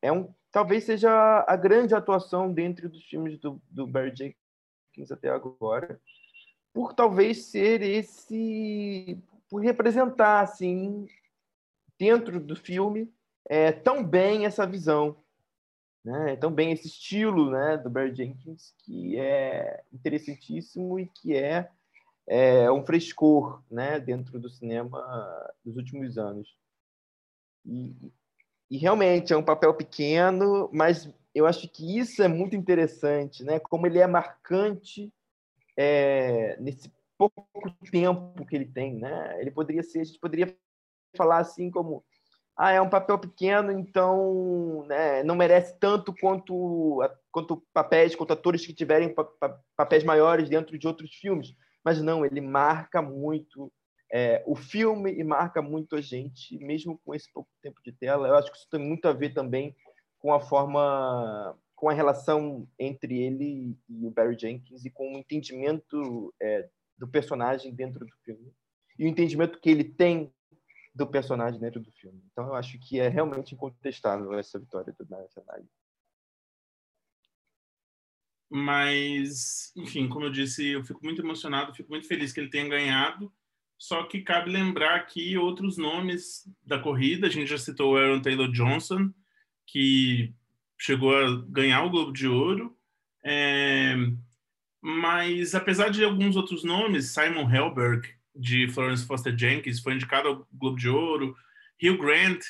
[0.00, 5.30] é um talvez seja a grande atuação dentro dos filmes do, do Barry Jenkins até
[5.30, 6.00] agora,
[6.72, 11.06] por talvez ser esse, por representar assim
[11.98, 13.12] dentro do filme
[13.48, 15.16] é, tão bem essa visão,
[16.04, 16.36] né?
[16.36, 21.68] Tão bem esse estilo, né, do Barry Jenkins que é interessantíssimo e que é,
[22.26, 25.00] é um frescor, né, dentro do cinema
[25.64, 26.56] dos últimos anos.
[27.64, 27.94] E,
[28.70, 33.58] e realmente é um papel pequeno, mas eu acho que isso é muito interessante, né?
[33.58, 35.12] Como ele é marcante
[35.76, 37.46] é, nesse pouco
[37.90, 39.40] tempo que ele tem, né?
[39.40, 40.54] Ele poderia ser, a gente poderia
[41.16, 42.04] falar assim como
[42.64, 47.00] ah, é um papel pequeno, então né, não merece tanto quanto,
[47.32, 49.12] quanto papéis, quanto atores que tiverem
[49.76, 51.56] papéis maiores dentro de outros filmes.
[51.84, 53.72] Mas não, ele marca muito
[54.12, 58.28] é, o filme e marca muito a gente, mesmo com esse pouco tempo de tela.
[58.28, 59.74] Eu acho que isso tem muito a ver também
[60.20, 65.18] com a forma, com a relação entre ele e o Barry Jenkins e com o
[65.18, 68.54] entendimento é, do personagem dentro do filme
[68.98, 70.32] e o entendimento que ele tem
[70.94, 72.22] do personagem dentro do filme.
[72.30, 75.64] Então eu acho que é realmente incontestável essa vitória do Nacional.
[78.54, 82.68] Mas, enfim, como eu disse, eu fico muito emocionado, fico muito feliz que ele tenha
[82.68, 83.32] ganhado.
[83.78, 87.26] Só que cabe lembrar aqui outros nomes da corrida.
[87.26, 89.10] A gente já citou o Aaron Taylor Johnson,
[89.66, 90.34] que
[90.78, 92.76] chegou a ganhar o Globo de Ouro.
[93.24, 93.94] É...
[94.82, 100.48] Mas, apesar de alguns outros nomes, Simon Helberg, de Florence Foster Jenkins, foi indicado ao
[100.52, 101.36] Globo de Ouro.
[101.82, 102.40] Hugh Grant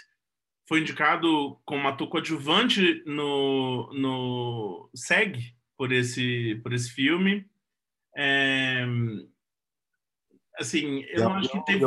[0.68, 7.46] foi indicado como ator coadjuvante no, no SEG por esse, por esse filme.
[8.16, 8.84] É
[10.58, 11.84] assim, eu não acho que teve.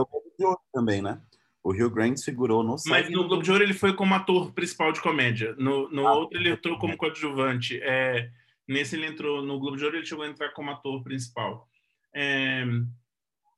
[0.73, 1.21] também, né?
[1.63, 4.91] O Hugh Grant figurou no Mas no Globo de Ouro ele foi como ator principal
[4.91, 5.55] de comédia.
[5.57, 7.79] No, no ah, outro ele entrou como coadjuvante.
[7.81, 8.29] É,
[8.67, 11.69] Nesse ele entrou no Globo de Ouro, ele chegou a entrar como ator principal.
[12.13, 12.65] É,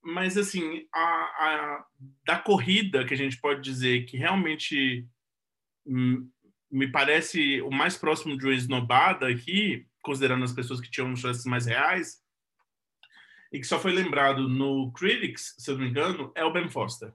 [0.07, 1.85] mas assim, a, a,
[2.23, 5.05] da corrida que a gente pode dizer que realmente
[5.85, 6.29] hum,
[6.71, 11.43] me parece o mais próximo de uma esnobada aqui, considerando as pessoas que tinham chances
[11.43, 12.23] mais reais,
[13.51, 16.69] e que só foi lembrado no Critics, se eu não me engano, é o Ben
[16.69, 17.13] Foster.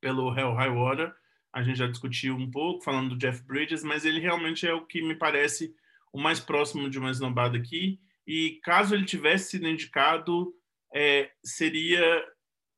[0.00, 1.12] Pelo Hell High Water,
[1.52, 4.86] a gente já discutiu um pouco, falando do Jeff Bridges, mas ele realmente é o
[4.86, 5.74] que me parece
[6.12, 8.00] o mais próximo de uma esnobada aqui.
[8.24, 10.54] E caso ele tivesse sido indicado,
[10.94, 12.24] é, seria,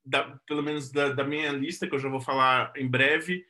[0.04, 3.44] da, pelo menos da, da, minha lista, que eu já vou falar em breve,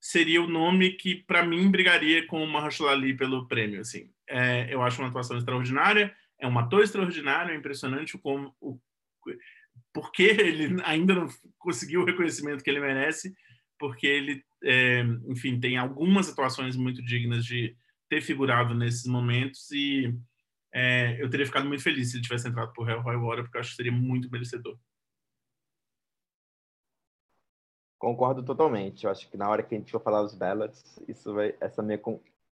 [0.00, 3.80] seria o nome que, para mim, brigaria com o Mahershala Ali pelo prêmio.
[3.80, 4.10] Assim.
[4.28, 8.78] É, eu acho uma atuação extraordinária, é um ator extraordinário, é impressionante como, o,
[9.92, 11.28] porque ele ainda não
[11.58, 13.34] conseguiu o reconhecimento que ele merece,
[13.78, 17.76] porque ele, é, enfim, tem algumas atuações muito dignas de
[18.08, 20.14] ter figurado nesses momentos e
[20.72, 23.60] é, eu teria ficado muito feliz se ele tivesse entrado por Hell High porque eu
[23.60, 24.78] acho que seria muito merecedor.
[27.98, 29.04] Concordo totalmente.
[29.04, 31.82] Eu acho que na hora que a gente for falar os ballots, isso vai, essa
[31.82, 32.00] minha,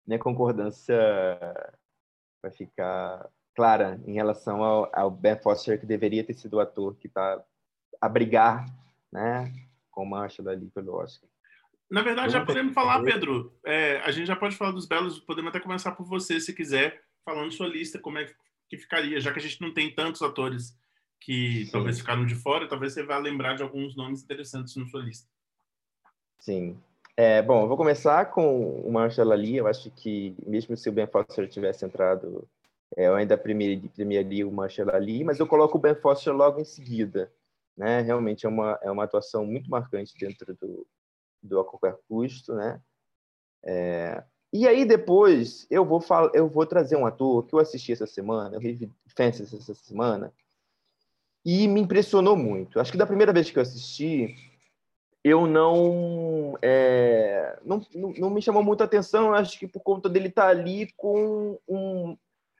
[0.05, 0.95] minha concordância
[2.41, 6.95] vai ficar clara em relação ao, ao, Ben Foster, que deveria ter sido o ator
[6.95, 7.43] que está
[8.01, 8.65] a brigar
[9.11, 9.53] né,
[9.91, 11.29] com o Marshall ali pelo Oscar.
[11.89, 13.53] Na verdade, já podemos falar, Pedro.
[13.65, 17.03] É, a gente já pode falar dos belos, podemos até começar por você, se quiser,
[17.25, 18.27] falando sua lista, como é
[18.67, 20.77] que ficaria, já que a gente não tem tantos atores
[21.19, 21.71] que Sim.
[21.71, 25.27] talvez ficaram de fora, talvez você vá lembrar de alguns nomes interessantes na sua lista.
[26.39, 26.77] Sim.
[27.15, 29.55] É, bom, eu vou começar com o Marshall Ali.
[29.55, 32.47] Eu acho que, mesmo se o Ben Foster tivesse entrado,
[32.97, 36.65] é, eu ainda premiaria o Marshall Ali, mas eu coloco o Ben Foster logo em
[36.65, 37.31] seguida.
[37.77, 38.01] Né?
[38.01, 40.85] Realmente é uma, é uma atuação muito marcante dentro do,
[41.41, 42.53] do A Qualquer Custo.
[42.55, 42.81] Né?
[43.63, 47.91] É, e aí depois eu vou falar, eu vou trazer um ator que eu assisti
[47.91, 50.31] essa semana, eu revi Fences essa semana,
[51.43, 52.79] e me impressionou muito.
[52.79, 54.35] Acho que da primeira vez que eu assisti,
[55.23, 59.33] eu não, é, não, não, não, me chamou muita atenção.
[59.33, 62.15] Acho que por conta dele estar tá ali com um,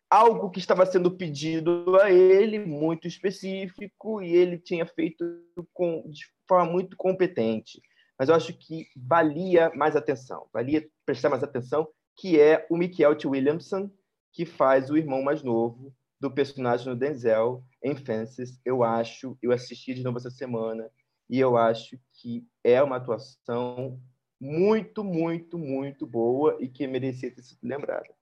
[0.10, 5.24] algo que estava sendo pedido a ele, muito específico, e ele tinha feito
[5.72, 7.80] com, de forma muito competente
[8.18, 13.18] mas eu acho que valia mais atenção, valia prestar mais atenção, que é o Michael
[13.18, 13.28] T.
[13.28, 13.90] Williamson,
[14.32, 18.60] que faz o irmão mais novo do personagem do Denzel em Fences.
[18.64, 20.90] Eu acho, eu assisti de novo essa semana,
[21.30, 24.00] e eu acho que é uma atuação
[24.40, 28.14] muito, muito, muito boa e que merecia ter sido lembrada.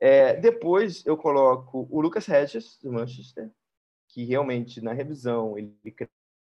[0.00, 3.50] É, depois eu coloco o Lucas Hedges, do Manchester,
[4.08, 5.76] que realmente na revisão ele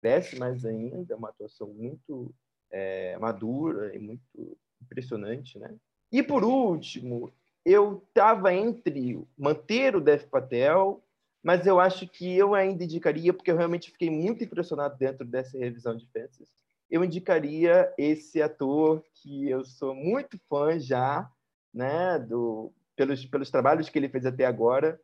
[0.01, 2.33] cresce mais ainda, é uma atuação muito
[2.71, 5.75] é, madura e muito impressionante, né?
[6.13, 7.33] E por último,
[7.65, 11.03] eu estava entre manter o Dev Patel,
[11.43, 15.59] mas eu acho que eu ainda indicaria, porque eu realmente fiquei muito impressionado dentro dessa
[15.59, 16.49] revisão de Fences,
[16.91, 21.31] eu indicaria esse ator que eu sou muito fã já,
[21.73, 25.01] né, do, pelos, pelos trabalhos que ele fez até agora,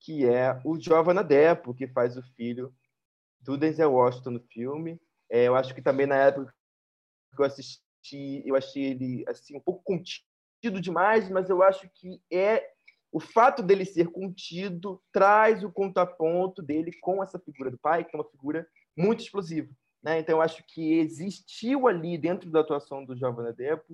[0.00, 2.74] que é o Giovanna Depo, que faz o filho
[3.40, 5.00] do Denzel Washington no filme.
[5.30, 6.52] É, eu acho que também na época
[7.34, 12.20] que eu assisti, eu achei ele assim um pouco contido demais, mas eu acho que
[12.30, 12.70] é
[13.12, 18.14] o fato dele ser contido traz o contraponto dele com essa figura do pai, que
[18.14, 18.66] é uma figura
[18.96, 19.68] muito explosiva.
[20.02, 20.20] Né?
[20.20, 23.84] Então, eu acho que existiu ali, dentro da atuação do Giovanna Depp,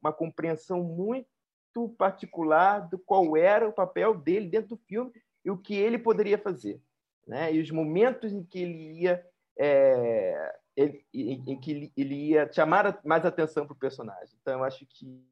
[0.00, 5.10] uma compreensão muito particular do qual era o papel dele dentro do filme
[5.44, 6.80] e o que ele poderia fazer.
[7.26, 7.54] Né?
[7.54, 9.24] E os momentos em que ele ia
[9.58, 14.36] é, ele, em, em, que ele ia chamar mais atenção para o personagem.
[14.40, 15.24] Então, eu acho que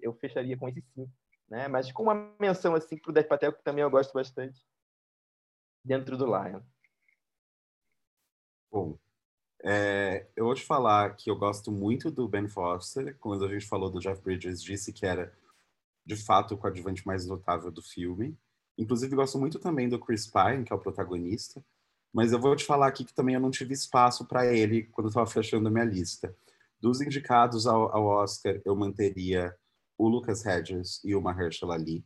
[0.00, 1.10] eu fecharia com esse sim.
[1.48, 1.68] Né?
[1.68, 4.64] Mas com uma menção assim para o Death Patel, que também eu gosto bastante,
[5.84, 6.62] dentro do Lion.
[8.70, 8.98] Bom,
[9.62, 13.16] é, eu vou te falar que eu gosto muito do Ben Foster.
[13.18, 15.36] Quando a gente falou do Jeff Bridges, disse que era,
[16.06, 18.38] de fato, o coadjuvante mais notável do filme.
[18.78, 21.62] Inclusive, gosto muito também do Chris Pine, que é o protagonista.
[22.12, 25.06] Mas eu vou te falar aqui que também eu não tive espaço para ele quando
[25.06, 26.34] eu estava fechando a minha lista.
[26.80, 29.54] Dos indicados ao, ao, Oscar, eu manteria
[29.96, 32.04] o Lucas Hedges e o Mahershala Ali.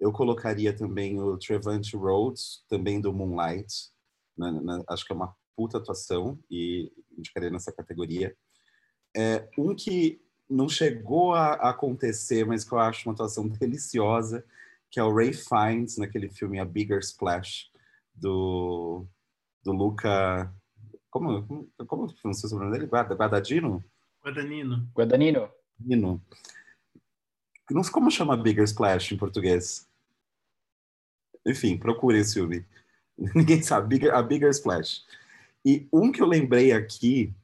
[0.00, 3.90] Eu colocaria também o Trevante Rhodes, também do Moonlight.
[4.36, 8.36] Na, na, acho que é uma puta atuação e indicaria nessa categoria.
[9.16, 14.44] É, um que não chegou a, acontecer, mas que eu acho uma atuação deliciosa,
[14.90, 17.70] que é o Ray Fiennes, naquele filme A Bigger Splash,
[18.14, 19.06] do,
[19.62, 20.52] do Luca.
[21.10, 22.90] Como, como, como pronuncia o sobrenome dele?
[22.90, 23.84] Guadadino?
[24.24, 24.88] Guadagnino.
[24.94, 25.50] Guadagnino.
[25.78, 26.22] Nino.
[27.70, 29.88] Não sei como chama Bigger Splash em português.
[31.46, 32.64] Enfim, procure esse filme.
[33.34, 35.02] Ninguém sabe, Bigger, a Bigger Splash.
[35.64, 37.34] E um que eu lembrei aqui,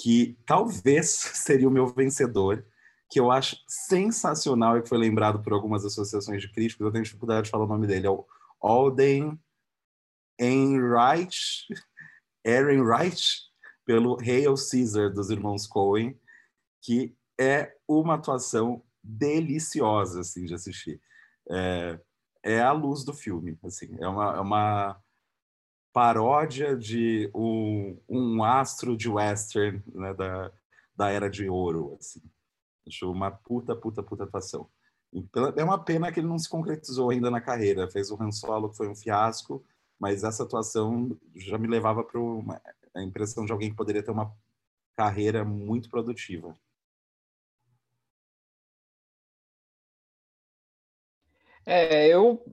[0.00, 2.64] que talvez seria o meu vencedor,
[3.08, 7.04] que eu acho sensacional e que foi lembrado por algumas associações de críticos, eu tenho
[7.04, 8.26] dificuldade de falar o nome dele, é o
[8.60, 9.38] Alden
[10.38, 11.66] Ehrenreich,
[12.44, 13.42] Ehrenreich
[13.84, 16.18] pelo Hail Caesar dos irmãos Coen,
[16.82, 21.00] que é uma atuação deliciosa assim de assistir.
[21.50, 22.00] É,
[22.42, 25.00] é a luz do filme, assim, é uma, é uma
[25.92, 30.52] paródia de um, um astro de western né, da,
[30.94, 32.22] da era de ouro, assim.
[32.86, 34.68] Acho uma puta, puta, puta atuação.
[35.56, 37.90] É uma pena que ele não se concretizou ainda na carreira.
[37.90, 39.64] Fez o Han Solo, que foi um fiasco,
[39.98, 42.20] mas essa atuação já me levava para
[42.94, 44.32] a impressão de alguém que poderia ter uma
[44.96, 46.54] carreira muito produtiva.
[51.68, 52.44] É, eu,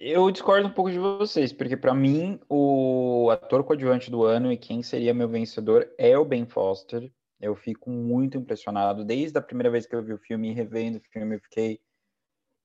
[0.00, 4.56] eu discordo um pouco de vocês, porque para mim o ator coadjuvante do ano e
[4.56, 7.12] quem seria meu vencedor é o Ben Foster.
[7.40, 9.04] Eu fico muito impressionado.
[9.04, 11.80] Desde a primeira vez que eu vi o filme e revendo o filme, eu fiquei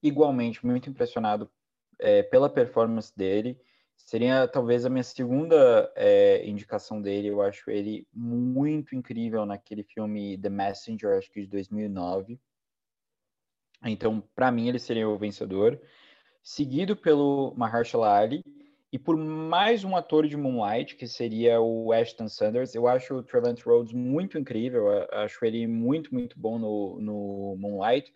[0.01, 1.51] igualmente muito impressionado
[1.99, 3.59] é, pela performance dele.
[3.97, 7.29] Seria talvez a minha segunda é, indicação dele.
[7.29, 12.39] Eu acho ele muito incrível naquele filme The Messenger, acho que de 2009.
[13.85, 15.79] Então, para mim, ele seria o vencedor.
[16.43, 18.43] Seguido pelo Mahershala Ali
[18.91, 22.75] e por mais um ator de Moonlight, que seria o Ashton Sanders.
[22.75, 28.13] Eu acho o Trevant Rhodes muito incrível, acho ele muito, muito bom no, no Moonlight.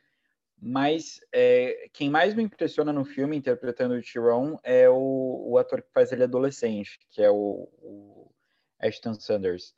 [0.68, 5.80] Mas é, quem mais me impressiona no filme, interpretando o Tyrone, é o, o ator
[5.80, 8.32] que faz ele adolescente, que é o, o
[8.80, 9.76] Ashton Sanders.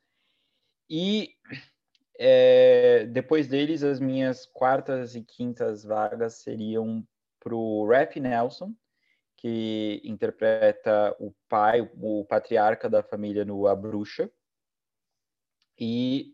[0.90, 1.36] E
[2.18, 7.06] é, depois deles, as minhas quartas e quintas vagas seriam
[7.38, 7.86] para o
[8.22, 8.74] Nelson,
[9.36, 14.32] que interpreta o pai, o patriarca da família no A Bruxa,
[15.78, 16.34] e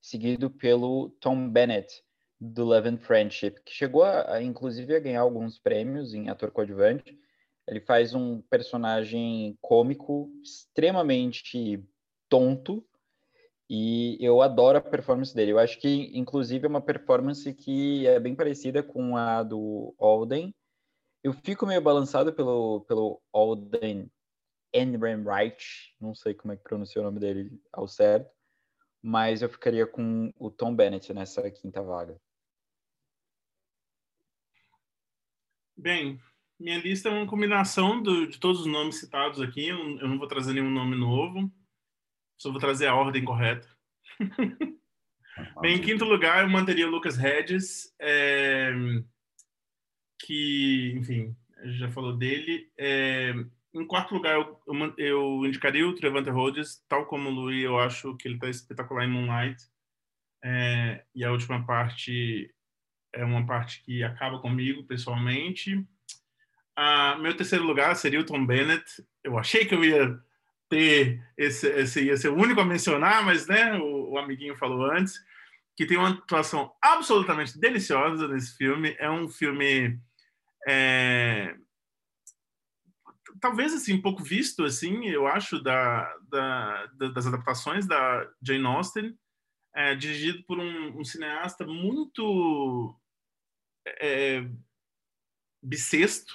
[0.00, 2.02] seguido pelo Tom Bennett,
[2.40, 6.50] do Love and Friendship, que chegou, a, a, inclusive, a ganhar alguns prêmios em ator
[6.50, 7.18] coadjuvante.
[7.68, 11.84] Ele faz um personagem cômico extremamente
[12.28, 12.84] tonto,
[13.68, 15.52] e eu adoro a performance dele.
[15.52, 20.52] Eu acho que, inclusive, é uma performance que é bem parecida com a do Alden,
[21.22, 24.10] eu fico meio balançado pelo, pelo Alden
[24.72, 28.30] Ehrenreich, não sei como é que pronuncia o nome dele ao certo,
[29.02, 32.18] mas eu ficaria com o Tom Bennett nessa quinta vaga.
[35.80, 36.20] Bem,
[36.58, 39.68] minha lista é uma combinação do, de todos os nomes citados aqui.
[39.68, 41.50] Eu, eu, não vou trazer nenhum nome novo,
[42.40, 43.68] só vou trazer a ordem correta.
[45.62, 47.94] Bem, em quinto lugar, eu manteria o Lucas Hedges.
[47.98, 48.72] É
[50.20, 52.70] que, enfim, já falou dele.
[52.78, 53.32] É,
[53.74, 57.78] em quarto lugar, eu, eu, eu indicaria o Trevante Rhodes, tal como o Louis, eu
[57.78, 59.62] acho que ele está espetacular em Moonlight.
[60.42, 62.54] É, e a última parte
[63.12, 65.86] é uma parte que acaba comigo, pessoalmente.
[66.76, 69.04] Ah, meu terceiro lugar seria o Tom Bennett.
[69.22, 70.18] Eu achei que eu ia
[70.68, 74.90] ter esse, esse ia ser o único a mencionar, mas né, o, o amiguinho falou
[74.90, 75.20] antes
[75.76, 78.94] que tem uma atuação absolutamente deliciosa nesse filme.
[78.98, 79.98] É um filme
[80.68, 81.54] é,
[83.40, 89.18] talvez assim pouco visto assim eu acho da, da, das adaptações da Jane Austen
[89.74, 92.94] é, dirigido por um, um cineasta muito
[93.86, 94.48] é,
[95.62, 96.34] bissexto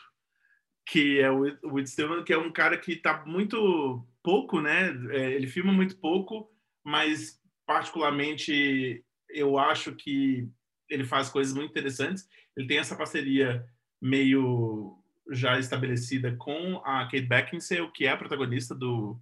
[0.88, 5.34] que é o Whit Stillman que é um cara que está muito pouco né é,
[5.34, 6.52] ele filma muito pouco
[6.84, 10.50] mas particularmente eu acho que
[10.90, 13.66] ele faz coisas muito interessantes ele tem essa parceria
[14.02, 19.20] meio já estabelecida com a Kate Beckinsale, que é a protagonista do,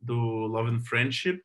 [0.00, 1.42] do Love and Friendship.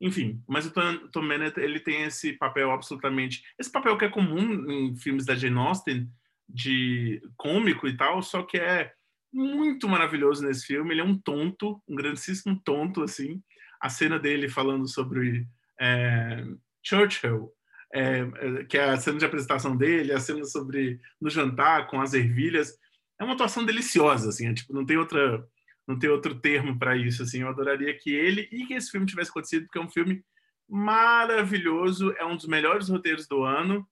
[0.00, 1.24] Enfim, mas o Tom, Tom
[1.56, 3.42] ele tem esse papel absolutamente...
[3.58, 6.08] Esse papel que é comum em filmes da Jane Austen,
[6.48, 8.92] de cômico e tal, só que é
[9.32, 10.92] muito maravilhoso nesse filme.
[10.92, 13.42] Ele é um tonto, um grandíssimo tonto, assim.
[13.80, 15.46] A cena dele falando sobre
[15.80, 16.44] é,
[16.82, 17.52] Churchill
[17.92, 22.12] é, que é a cena de apresentação dele, a cena sobre no jantar com as
[22.14, 22.76] ervilhas,
[23.18, 25.46] é uma atuação deliciosa, assim, é, tipo, não tem outra
[25.86, 29.06] não tem outro termo para isso, assim, eu adoraria que ele e que esse filme
[29.06, 30.24] tivesse acontecido, porque é um filme
[30.68, 33.86] maravilhoso, é um dos melhores roteiros do ano,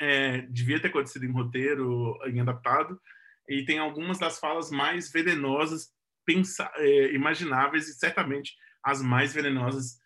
[0.00, 3.00] é, devia ter acontecido em roteiro, em adaptado,
[3.48, 5.92] e tem algumas das falas mais venenosas
[6.28, 9.98] pensa, é, imagináveis e certamente as mais venenosas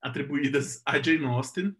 [0.00, 1.76] atribuídas a Jane Austen.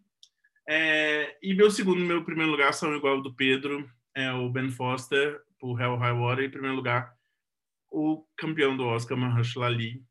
[0.69, 4.69] É, e meu segundo meu primeiro lugar são igual ao do Pedro, é o Ben
[4.69, 6.45] Foster, por Hell High Water.
[6.45, 7.16] Em primeiro lugar,
[7.89, 10.05] o campeão do Oscar, Mahershala Ali,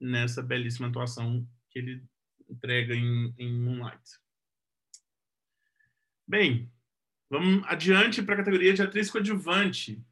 [0.00, 2.04] nessa belíssima atuação que ele
[2.48, 4.18] entrega em, em Moonlight.
[6.26, 6.70] Bem,
[7.30, 10.04] vamos adiante para a categoria de atriz coadjuvante.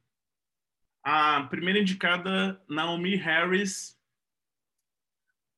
[1.03, 4.01] A primeira indicada, Naomi Harris,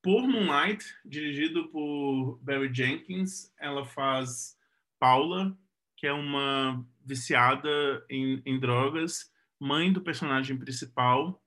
[0.02, 3.52] por Moonlight, dirigido por Barry Jenkins.
[3.58, 4.58] Ela faz
[4.98, 5.56] Paula,
[5.96, 11.42] que é uma viciada em, em drogas, mãe do personagem principal,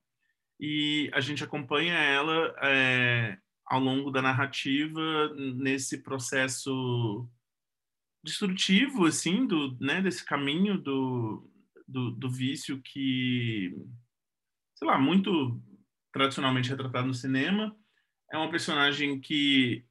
[0.59, 7.29] e a gente acompanha ela é, ao longo da narrativa nesse processo
[8.23, 11.49] destrutivo, assim, do, né, desse caminho do,
[11.87, 13.73] do, do vício que,
[14.75, 15.61] sei lá, muito
[16.11, 17.75] tradicionalmente retratado no cinema.
[18.31, 19.85] É uma personagem que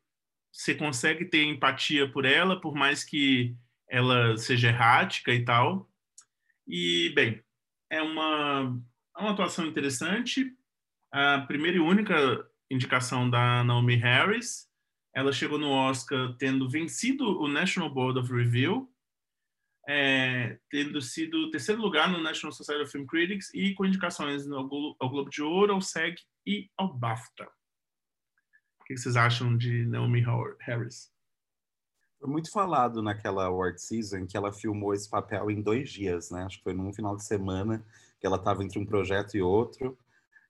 [0.52, 3.56] você consegue ter empatia por ela, por mais que
[3.88, 5.90] ela seja errática e tal.
[6.66, 7.42] E, bem,
[7.90, 8.78] é uma,
[9.16, 10.54] é uma atuação interessante.
[11.10, 12.14] A primeira e única
[12.70, 14.68] indicação da Naomi Harris.
[15.14, 18.88] Ela chegou no Oscar tendo vencido o National Board of Review,
[19.88, 24.68] é, tendo sido terceiro lugar no National Society of Film Critics e com indicações ao,
[24.68, 27.48] Glo ao Globo de Ouro, ao SEG e ao BAFTA.
[28.80, 30.22] O que vocês acham de Naomi
[30.60, 31.10] Harris?
[32.20, 36.42] Foi muito falado naquela award season que ela filmou esse papel em dois dias, né?
[36.42, 37.84] Acho que foi num final de semana
[38.20, 39.96] que ela estava entre um projeto e outro.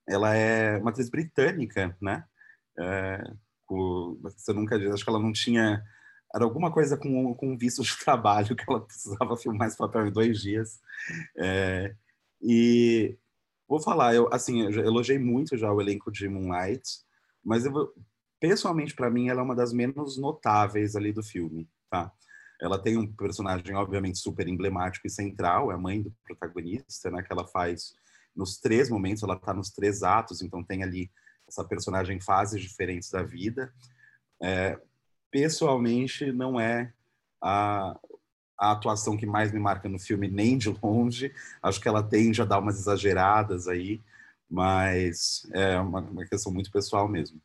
[0.08, 2.24] Ela é uma atriz britânica, né?
[2.78, 3.22] É,
[3.66, 5.82] com, você nunca acho que ela não tinha
[6.34, 10.12] era alguma coisa com, com visto de trabalho que ela precisava filmar esse papel em
[10.12, 10.80] dois dias.
[11.36, 11.94] É,
[12.40, 13.16] e
[13.66, 16.82] vou falar, eu assim, eu elogiei muito já o elenco de Moonlight,
[17.44, 17.92] mas eu,
[18.40, 22.12] pessoalmente para mim ela é uma das menos notáveis ali do filme, tá?
[22.60, 27.22] Ela tem um personagem obviamente super emblemático e central, é a mãe do protagonista, né?
[27.22, 27.94] Que ela faz
[28.38, 31.10] nos três momentos, ela está nos três atos, então tem ali
[31.48, 33.74] essa personagem em fases diferentes da vida.
[34.40, 34.80] É,
[35.28, 36.92] pessoalmente, não é
[37.42, 37.98] a,
[38.56, 41.34] a atuação que mais me marca no filme, nem de longe.
[41.60, 44.00] Acho que ela tende a dar umas exageradas aí,
[44.48, 47.42] mas é uma, uma questão muito pessoal mesmo.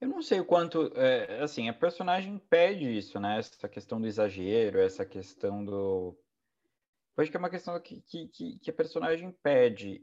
[0.00, 3.38] Eu não sei o quanto, é, assim, a personagem pede isso, né?
[3.38, 6.16] Essa questão do exagero, essa questão do.
[7.16, 10.00] Eu acho que é uma questão que, que, que a personagem pede.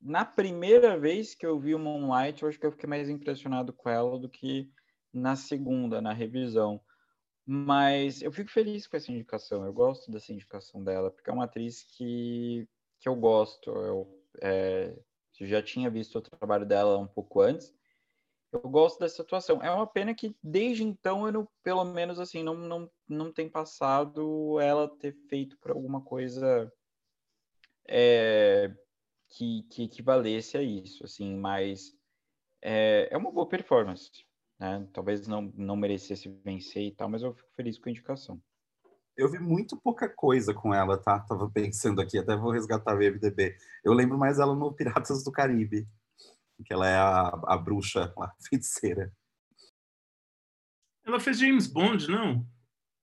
[0.00, 3.72] Na primeira vez que eu vi o Moonlight, eu acho que eu fiquei mais impressionado
[3.72, 4.70] com ela do que
[5.12, 6.78] na segunda, na revisão.
[7.46, 9.64] Mas eu fico feliz com essa indicação.
[9.64, 12.68] Eu gosto dessa indicação dela, porque é uma atriz que,
[13.00, 13.70] que eu gosto.
[13.70, 14.94] Eu, é,
[15.40, 17.77] já tinha visto o trabalho dela um pouco antes
[18.52, 19.62] eu gosto dessa situação.
[19.62, 23.48] É uma pena que desde então eu não, pelo menos assim, não, não, não tem
[23.48, 26.72] passado ela ter feito por alguma coisa
[27.86, 28.72] é,
[29.28, 31.92] que, que equivalesse a isso, assim, mas
[32.62, 34.10] é, é uma boa performance.
[34.58, 34.88] Né?
[34.92, 38.40] Talvez não, não merecesse vencer e tal, mas eu fico feliz com a indicação.
[39.16, 41.18] Eu vi muito pouca coisa com ela, tá?
[41.20, 43.56] Tava pensando aqui, até vou resgatar o IMDB.
[43.84, 45.88] Eu lembro mais ela no Piratas do Caribe
[46.64, 49.12] que ela é a, a bruxa, a feiticeira.
[51.04, 52.46] Ela fez James Bond, não?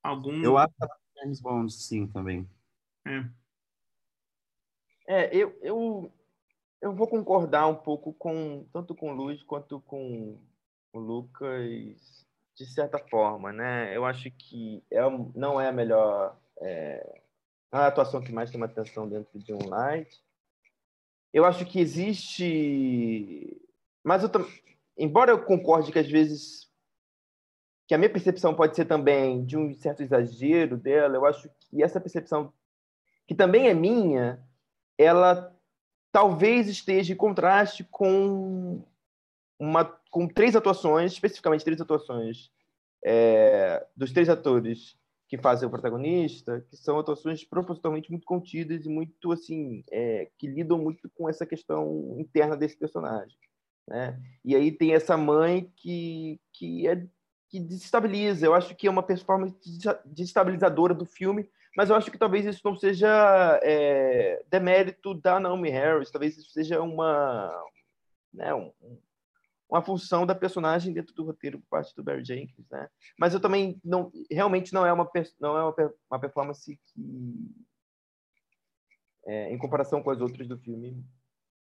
[0.04, 0.44] Algum...
[0.44, 2.50] Eu acho que ela fez James Bond, sim, também.
[3.06, 3.26] É.
[5.08, 6.12] É, eu, eu,
[6.82, 10.40] eu vou concordar um pouco com tanto com o Luiz quanto com
[10.94, 12.26] o Lucas,
[12.56, 13.96] de certa forma, né?
[13.96, 15.02] Eu acho que é,
[15.36, 17.22] não é a melhor é,
[17.72, 20.24] a atuação que mais chama atenção dentro de um light,
[21.36, 23.62] eu acho que existe.
[24.02, 24.30] Mas eu
[24.98, 26.72] embora eu concorde que às vezes
[27.86, 31.84] que a minha percepção pode ser também de um certo exagero dela, eu acho que
[31.84, 32.54] essa percepção
[33.28, 34.42] que também é minha,
[34.98, 35.54] ela
[36.10, 38.82] talvez esteja em contraste com
[39.60, 42.50] uma com três atuações, especificamente três atuações
[43.04, 48.90] é, dos três atores que fazem o protagonista, que são atuações propositalmente muito contidas e
[48.90, 53.38] muito assim é, que lidam muito com essa questão interna desse personagem,
[53.88, 54.20] né?
[54.44, 57.08] E aí tem essa mãe que que é
[57.50, 58.46] que desestabiliza.
[58.46, 59.56] Eu acho que é uma performance
[60.06, 65.70] desestabilizadora do filme, mas eu acho que talvez isso não seja é, demérito da Naomi
[65.70, 67.52] Harris, talvez isso seja uma
[68.34, 68.72] né, um,
[69.76, 72.90] uma função da personagem dentro do roteiro por parte do Barry Jenkins, né?
[73.20, 77.52] Mas eu também não, realmente não é uma não é uma, uma performance que,
[79.26, 81.04] é, em comparação com as outras do filme,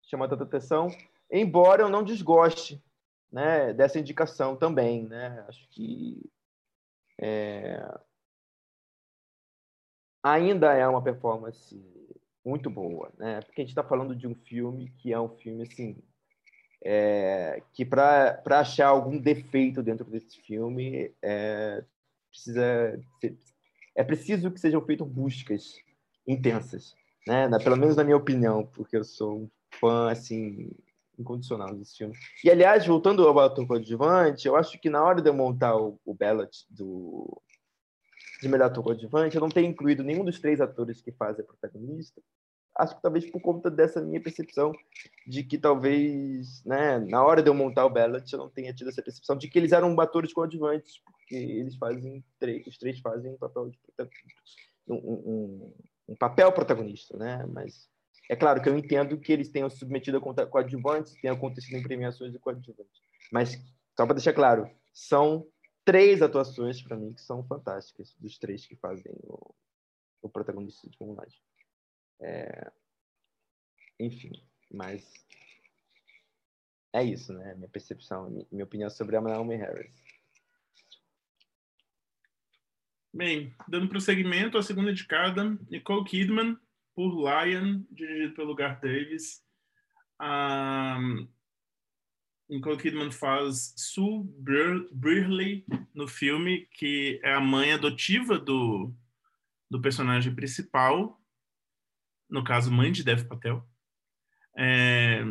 [0.02, 0.88] chama tanta atenção.
[1.28, 2.80] Embora eu não desgoste,
[3.32, 5.44] né, dessa indicação também, né?
[5.48, 6.22] Acho que
[7.20, 7.84] é,
[10.22, 11.84] ainda é uma performance
[12.44, 13.40] muito boa, né?
[13.40, 16.00] Porque a gente está falando de um filme que é um filme assim
[16.84, 21.82] é, que para achar algum defeito dentro desse filme é,
[22.30, 23.00] precisa
[23.96, 25.76] é preciso que sejam feitas buscas
[26.26, 26.94] intensas,
[27.26, 27.48] né?
[27.62, 30.70] Pelo menos na minha opinião, porque eu sou um fã assim
[31.18, 32.14] incondicional desse filme.
[32.42, 35.98] E aliás, voltando ao ator coadjuvante, eu acho que na hora de eu montar o,
[36.04, 37.40] o ballot do
[38.42, 41.46] de melhor ator coadjuvante, eu não tenho incluído nenhum dos três atores que fazem a
[41.46, 42.20] protagonista.
[42.76, 44.72] Acho que talvez por conta dessa minha percepção
[45.26, 48.90] de que talvez, né, na hora de eu montar o ballot, eu não tenha tido
[48.90, 53.32] essa percepção de que eles eram atores coadjuvantes, porque eles fazem três, os três fazem
[53.32, 53.78] um papel de
[54.88, 55.74] um, um,
[56.08, 57.46] um papel protagonista, né?
[57.46, 57.88] Mas
[58.28, 62.32] é claro que eu entendo que eles tenham submetido a coadjuvantes, tenha acontecido em premiações
[62.32, 63.00] de coadjuvantes.
[63.30, 63.52] Mas,
[63.96, 65.46] só para deixar claro, são
[65.84, 69.54] três atuações para mim que são fantásticas, dos três que fazem o,
[70.22, 71.40] o protagonista de Moonlight.
[72.20, 72.72] É...
[73.98, 74.32] Enfim,
[74.72, 75.04] mas
[76.92, 77.54] é isso, né?
[77.54, 79.92] Minha percepção, minha opinião sobre a Naomi Harris.
[83.12, 86.58] Bem, dando prosseguimento, a segunda indicada, Nicole Kidman,
[86.94, 89.44] por Lion, dirigido pelo Garth Davis.
[90.20, 91.28] Um,
[92.48, 94.24] Nicole Kidman faz Sue
[94.92, 98.92] Burley no filme, que é a mãe adotiva do,
[99.70, 101.20] do personagem principal,
[102.34, 103.64] no caso, mãe de Dev Patel.
[104.56, 105.22] É,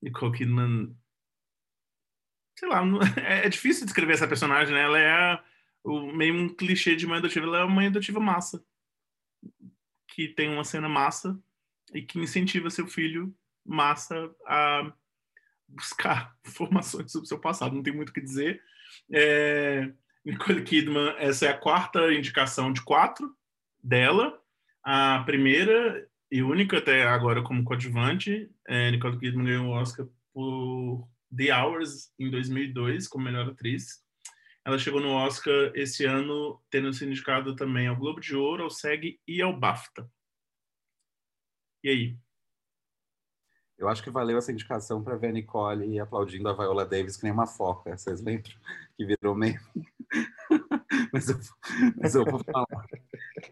[0.00, 0.96] Nicole Kidman,
[2.58, 2.82] sei lá,
[3.22, 4.80] é, é difícil descrever essa personagem, né?
[4.80, 5.42] Ela é
[5.84, 8.64] o, meio um clichê de mãe adotiva, ela é uma mãe adotiva massa
[10.08, 11.38] que tem uma cena massa
[11.92, 14.90] e que incentiva seu filho massa a
[15.68, 17.74] buscar informações sobre o seu passado.
[17.74, 18.62] Não tem muito o que dizer.
[19.10, 19.92] É,
[20.24, 23.36] Nicole Kidman, essa é a quarta indicação de quatro
[23.82, 24.38] dela.
[24.82, 28.50] A primeira e única até agora como coadjuvante.
[28.66, 31.06] É, Nicole Kidman ganhou o Oscar por
[31.36, 34.02] The Hours em 2002 como melhor atriz.
[34.64, 38.70] Ela chegou no Oscar esse ano, tendo sido indicada também ao Globo de Ouro, ao
[38.70, 40.10] SEG e ao BAFTA.
[41.84, 42.18] E aí?
[43.76, 47.24] Eu acho que valeu essa indicação para ver a Nicole aplaudindo a Viola Davis que
[47.24, 47.94] nem uma foca.
[47.94, 48.50] Vocês lembram?
[48.96, 49.60] Que virou meio.
[51.12, 51.38] mas, eu,
[52.00, 52.86] mas, eu vou falar,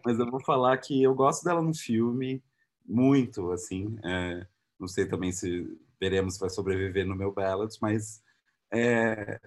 [0.03, 2.41] mas eu vou falar que eu gosto dela no filme
[2.91, 3.97] muito, assim.
[4.03, 4.45] É,
[4.79, 5.65] não sei também se
[5.99, 8.21] veremos se vai sobreviver no meu Ballads, mas
[8.73, 9.39] é,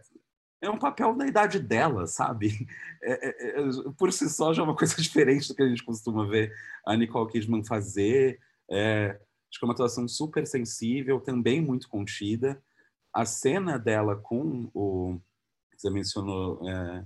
[0.62, 2.66] é um papel da idade dela, sabe?
[3.02, 3.62] É, é, é,
[3.98, 6.52] por si só já é uma coisa diferente do que a gente costuma ver
[6.86, 8.40] a Nicole Kidman fazer.
[8.70, 9.10] É,
[9.50, 12.62] acho que é uma atuação super sensível, também muito contida.
[13.12, 15.20] A cena dela com o.
[15.76, 16.68] Você mencionou.
[16.68, 17.04] É,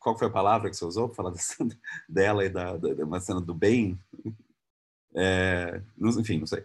[0.00, 1.78] qual foi a palavra que você usou para falar cena
[2.08, 3.98] dela e da, da, uma cena do bem?
[5.16, 6.64] É, enfim, não sei.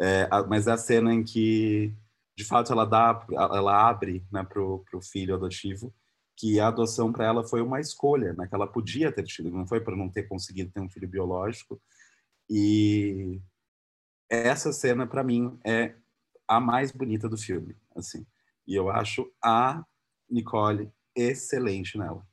[0.00, 1.94] É, mas é a cena em que
[2.36, 5.94] de fato ela dá, ela abre né, para o filho adotivo
[6.36, 9.66] que a adoção para ela foi uma escolha, né, que ela podia ter tido, não
[9.66, 11.80] foi para não ter conseguido ter um filho biológico.
[12.50, 13.40] E
[14.30, 15.94] essa cena para mim é
[16.48, 18.26] a mais bonita do filme, assim.
[18.66, 19.84] E eu acho a
[20.28, 22.26] Nicole excelente nela.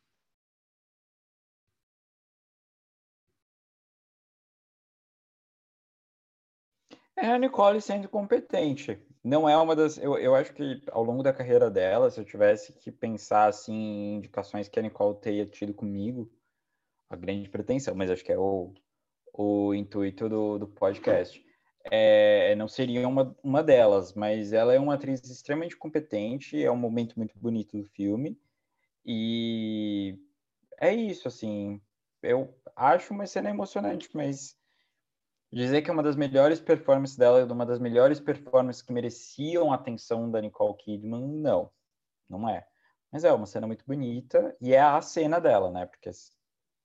[7.21, 9.97] É a Nicole sendo competente não é uma das.
[9.97, 13.73] Eu, eu acho que ao longo da carreira dela, se eu tivesse que pensar assim,
[13.73, 16.31] em indicações que a Nicole tenha tido comigo,
[17.09, 18.73] a grande pretensão, mas acho que é o,
[19.33, 21.43] o intuito do, do podcast.
[21.91, 26.77] É, não seria uma, uma delas, mas ela é uma atriz extremamente competente, é um
[26.77, 28.37] momento muito bonito do filme,
[29.05, 30.19] e
[30.79, 31.81] é isso, assim,
[32.21, 34.58] eu acho uma cena emocionante, mas
[35.51, 39.75] dizer que é uma das melhores performances dela, uma das melhores performances que mereciam a
[39.75, 41.71] atenção da Nicole Kidman, não,
[42.29, 42.65] não é.
[43.11, 45.85] Mas é uma cena muito bonita e é a cena dela, né?
[45.87, 46.11] Porque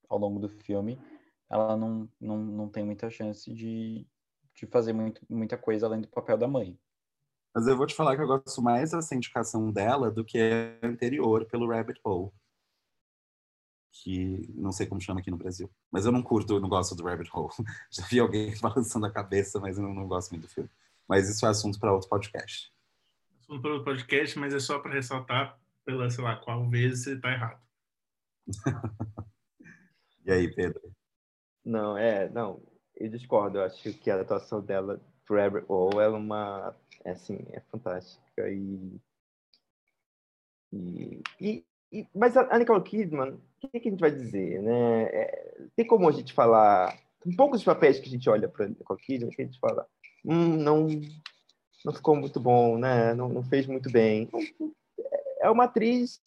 [0.09, 0.99] ao longo do filme
[1.51, 4.07] ela não, não, não tem muita chance de,
[4.55, 6.79] de fazer muito, muita coisa além do papel da mãe.
[7.55, 10.39] Mas eu vou te falar que eu gosto mais dessa indicação dela do que
[10.83, 12.33] a anterior pelo Rabbit Hole
[13.95, 15.71] que não sei como chama aqui no Brasil.
[15.91, 17.53] Mas eu não curto, eu não gosto do Rabbit Hole.
[17.91, 20.69] Já vi alguém balançando a cabeça, mas eu não, não gosto muito do filme.
[21.09, 22.73] Mas isso é assunto para outro podcast.
[23.41, 27.15] Assunto para outro podcast, mas é só para ressaltar pela, sei lá, qual vez você
[27.15, 27.63] está errado.
[30.25, 30.81] e aí, Pedro?
[31.65, 32.63] Não, é, não,
[32.97, 33.59] eu discordo.
[33.59, 36.75] Eu acho que a atuação dela Rabbit Hole é uma,
[37.05, 39.01] é, assim, é fantástica e
[40.75, 45.03] e, e, e, mas a Nicole Kidman, que, que, a gente vai dizer, né?
[45.05, 49.01] É, tem como a gente falar Tem poucos papéis que a gente olha para Nicole
[49.01, 49.87] Kidman que a gente fala,
[50.25, 50.89] hum, não,
[51.85, 53.15] não ficou muito bom, né?
[53.15, 54.29] Não, não fez muito bem.
[55.41, 56.21] É uma atriz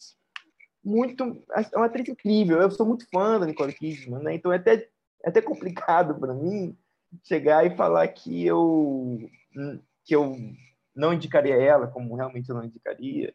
[0.84, 1.24] muito,
[1.72, 2.60] é uma atriz incrível.
[2.60, 4.34] Eu sou muito fã da Nicole Kidman, né?
[4.34, 4.88] Então é até,
[5.24, 6.76] é até complicado para mim
[7.24, 9.18] chegar e falar que eu
[10.04, 10.36] que eu
[10.94, 13.34] não indicaria ela, como realmente eu não indicaria,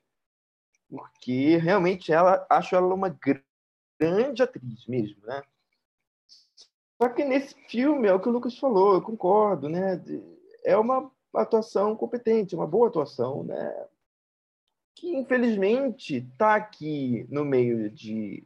[0.90, 3.10] porque realmente ela acho ela uma
[4.04, 5.42] grande atriz mesmo, né?
[7.02, 10.02] Só que nesse filme é o que o Lucas falou, eu concordo, né?
[10.66, 13.88] É uma atuação competente, uma boa atuação, né?
[14.96, 18.46] Que infelizmente está aqui no meio de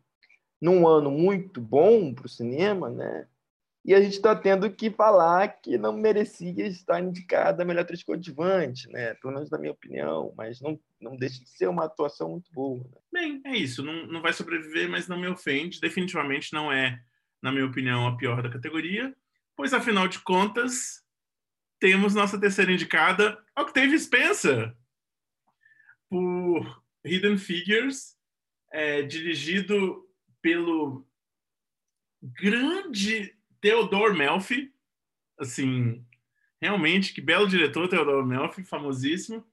[0.62, 3.28] num ano muito bom para o cinema, né?
[3.88, 8.04] E a gente está tendo que falar que não merecia estar indicada a melhor atriz
[8.04, 9.14] coadjuvante, né?
[9.16, 12.84] Pelo menos na minha opinião, mas não, não deixa de ser uma atuação muito boa.
[12.84, 13.00] Né?
[13.14, 13.82] Bem, é isso.
[13.82, 15.80] Não, não vai sobreviver, mas não me ofende.
[15.80, 17.00] Definitivamente não é
[17.42, 19.16] na minha opinião, a pior da categoria,
[19.56, 21.04] pois afinal de contas,
[21.80, 24.76] temos nossa terceira indicada, Octavia Spencer,
[26.10, 28.18] por Hidden Figures,
[28.72, 30.06] é, dirigido
[30.42, 31.08] pelo
[32.22, 33.37] grande
[33.68, 34.72] Theodore Melfi,
[35.38, 36.02] assim,
[36.62, 39.46] realmente, que belo diretor, Theodore Melfi, famosíssimo.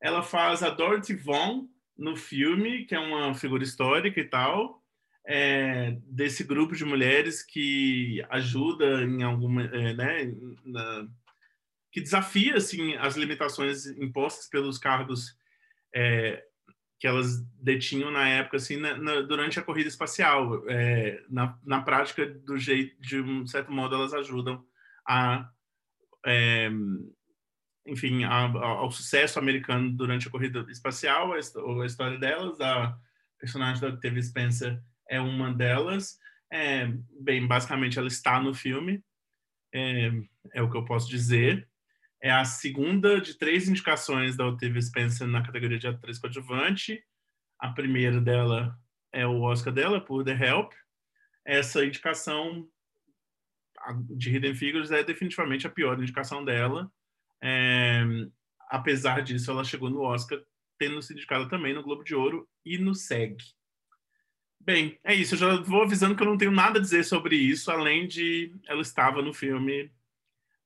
[0.00, 4.82] Ela faz a Dorothy Vaughan no filme, que é uma figura histórica e tal,
[5.26, 10.34] é, desse grupo de mulheres que ajuda em alguma, é, né,
[10.64, 11.06] na,
[11.92, 15.36] que desafia assim as limitações impostas pelos cargos
[15.94, 16.42] é,
[17.02, 21.82] que elas detinham na época assim na, na, durante a corrida espacial é, na, na
[21.82, 24.64] prática do jeito de um certo modo elas ajudam
[25.04, 25.50] a
[26.24, 26.70] é,
[27.84, 32.96] enfim a, a, ao sucesso americano durante a corrida espacial a, a história delas a
[33.42, 34.80] personagem da Octavia Spencer
[35.10, 36.16] é uma delas.
[36.50, 36.86] É,
[37.20, 39.02] bem, basicamente ela está no filme,
[39.74, 40.12] é,
[40.54, 41.68] é, o que eu posso dizer.
[42.22, 47.04] É a segunda de três indicações da Octavia Spencer na categoria de atriz coadjuvante.
[47.58, 48.78] A primeira dela
[49.12, 50.72] é o Oscar dela, por The Help.
[51.44, 52.68] Essa indicação
[54.10, 56.88] de Hidden Figures é definitivamente a pior indicação dela.
[57.42, 58.04] É,
[58.68, 60.40] apesar disso, ela chegou no Oscar
[60.78, 63.36] tendo sido indicada também no Globo de Ouro e no SEG.
[64.60, 65.34] Bem, é isso.
[65.34, 68.54] Eu já vou avisando que eu não tenho nada a dizer sobre isso, além de
[68.68, 69.92] ela estava no filme.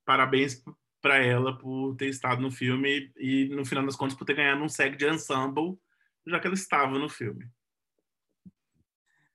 [0.05, 0.63] Parabéns
[1.07, 4.61] para ela por ter estado no filme e, no final das contas, por ter ganhado
[4.61, 5.79] um SEG de ensemble,
[6.27, 7.49] já que ela estava no filme.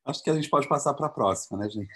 [0.04, 1.94] Acho que a gente pode passar para a próxima, né, gente?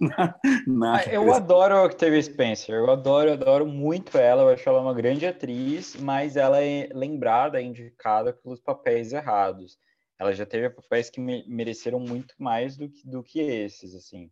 [0.00, 0.34] na,
[0.66, 0.96] na...
[0.96, 4.94] Ah, eu adoro a Octavia Spencer, eu adoro, adoro muito ela, eu acho ela uma
[4.94, 9.78] grande atriz, mas ela é lembrada, indicada pelos papéis errados.
[10.18, 14.28] Ela já teve papéis que me, mereceram muito mais do que, do que esses, assim.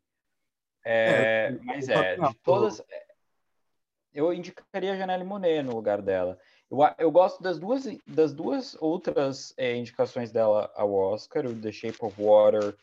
[0.85, 2.83] É, é, mas é, de todas,
[4.15, 6.39] eu indicaria a Janelle Monet no lugar dela.
[6.71, 11.73] Eu, eu gosto das duas, das duas outras é, indicações dela ao Oscar, o The
[11.73, 12.77] Shape of Water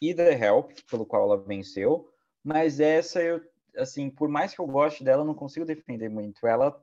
[0.00, 2.08] e The Help, pelo qual ela venceu,
[2.44, 3.40] mas essa eu,
[3.76, 6.46] assim, por mais que eu goste dela, não consigo defender muito.
[6.46, 6.80] Ela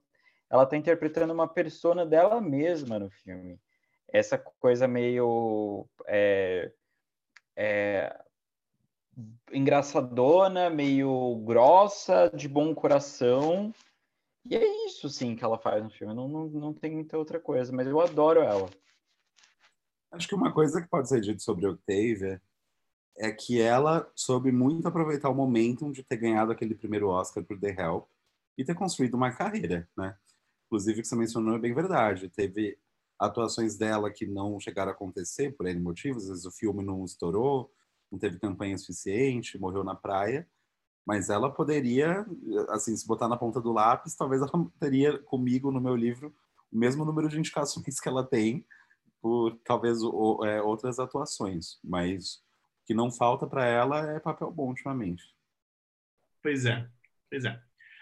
[0.50, 3.60] ela tá interpretando uma persona dela mesma no filme.
[4.08, 6.72] Essa coisa meio é,
[7.56, 8.16] é,
[9.52, 13.74] engraçadona, meio grossa, de bom coração.
[14.46, 16.14] E é isso, sim, que ela faz no filme.
[16.14, 18.70] Não, não, não tem muita outra coisa, mas eu adoro ela.
[20.12, 22.42] Acho que uma coisa que pode ser dita sobre Octavia
[23.18, 27.60] é que ela soube muito aproveitar o momentum de ter ganhado aquele primeiro Oscar por
[27.60, 28.08] The Help
[28.58, 30.16] e ter construído uma carreira, né?
[30.68, 32.30] Inclusive, o que você mencionou é bem verdade.
[32.30, 32.78] Teve
[33.20, 36.24] atuações dela que não chegaram a acontecer por N motivos.
[36.24, 37.72] Às vezes o filme não estourou,
[38.16, 40.48] não teve campanha suficiente, morreu na praia.
[41.06, 42.26] Mas ela poderia,
[42.70, 46.34] assim, se botar na ponta do lápis, talvez ela teria comigo no meu livro
[46.72, 48.66] o mesmo número de indicações que ela tem
[49.22, 50.00] por talvez
[50.46, 51.78] é, outras atuações.
[51.84, 52.44] Mas
[52.86, 55.24] que não falta para ela é papel bom ultimamente.
[56.42, 56.88] Pois é,
[57.30, 57.62] pois é.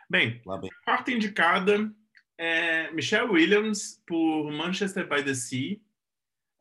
[0.09, 0.69] Bem, bem.
[0.85, 1.93] quarta indicada
[2.37, 5.79] é Michelle Williams por Manchester by the Sea,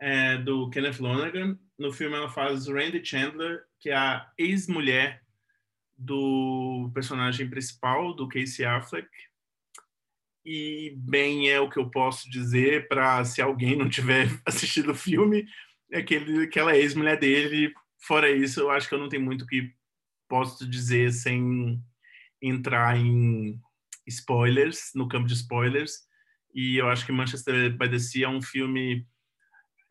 [0.02, 1.56] é, do Kenneth Lonergan.
[1.78, 5.22] No filme ela faz Randy Chandler, que é a ex-mulher
[5.96, 9.08] do personagem principal, do Casey Affleck.
[10.44, 14.94] E bem é o que eu posso dizer para se alguém não tiver assistido o
[14.94, 15.46] filme,
[15.92, 17.72] é que, ele, que ela é ex-mulher dele
[18.02, 19.72] fora isso, eu acho que eu não tenho muito que
[20.28, 21.80] posso dizer sem
[22.40, 23.60] entrar em
[24.06, 26.00] spoilers, no campo de spoilers.
[26.52, 29.06] E eu acho que Manchester by the Sea é um filme.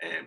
[0.01, 0.25] É,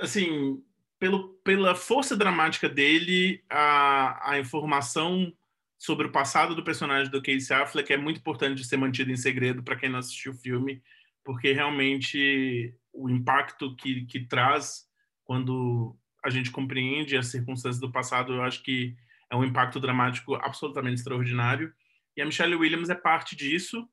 [0.00, 0.62] assim,
[0.98, 5.32] pelo, pela força dramática dele, a, a informação
[5.78, 9.16] sobre o passado do personagem do Casey Affleck é muito importante de ser mantido em
[9.16, 10.82] segredo para quem não assistiu o filme,
[11.24, 14.88] porque realmente o impacto que, que traz
[15.24, 18.96] quando a gente compreende as circunstâncias do passado, eu acho que
[19.30, 21.72] é um impacto dramático absolutamente extraordinário.
[22.16, 23.88] E a Michelle Williams é parte disso.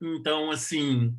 [0.00, 1.16] Então, assim,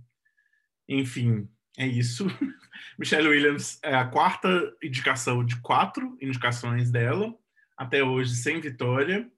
[0.87, 2.25] enfim, é isso.
[2.97, 7.33] Michelle Williams é a quarta indicação de quatro indicações dela,
[7.77, 9.29] até hoje sem vitória,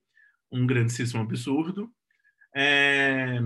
[0.51, 1.91] um grandíssimo absurdo.
[2.55, 3.39] É...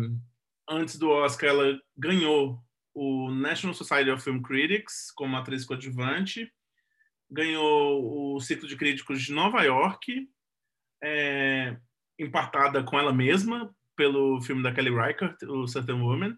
[0.70, 2.62] Antes do Oscar, ela ganhou
[2.94, 6.52] o National Society of Film Critics como atriz coadjuvante,
[7.30, 10.28] ganhou o Ciclo de Críticos de Nova York,
[11.04, 11.78] é,
[12.18, 16.38] empatada com ela mesma pelo filme da Kelly Reichardt, o Certain Woman,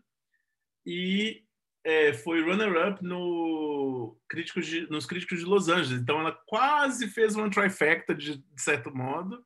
[0.86, 1.44] e
[1.90, 6.02] é, foi runner-up no críticos de, nos Críticos de Los Angeles.
[6.02, 9.44] Então ela quase fez uma trifecta, de, de certo modo.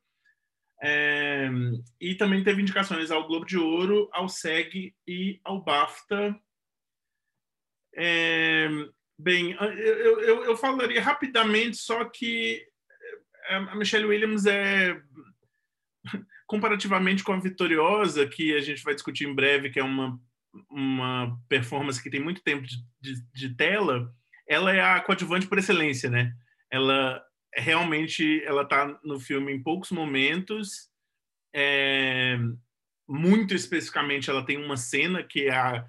[0.82, 1.48] É,
[1.98, 6.38] e também teve indicações ao Globo de Ouro, ao SEG e ao BAFTA.
[7.96, 8.68] É,
[9.18, 12.62] bem, eu, eu, eu falaria rapidamente, só que
[13.48, 15.00] a Michelle Williams é
[16.46, 20.20] comparativamente com a Vitoriosa, que a gente vai discutir em breve, que é uma,
[20.70, 24.12] uma performance que tem muito tempo de, de, de tela,
[24.48, 26.32] ela é a coadjuvante por excelência, né?
[26.70, 27.22] Ela
[27.56, 30.88] realmente ela está no filme em poucos momentos.
[31.54, 32.38] É,
[33.08, 35.86] muito especificamente, ela tem uma cena que é, a,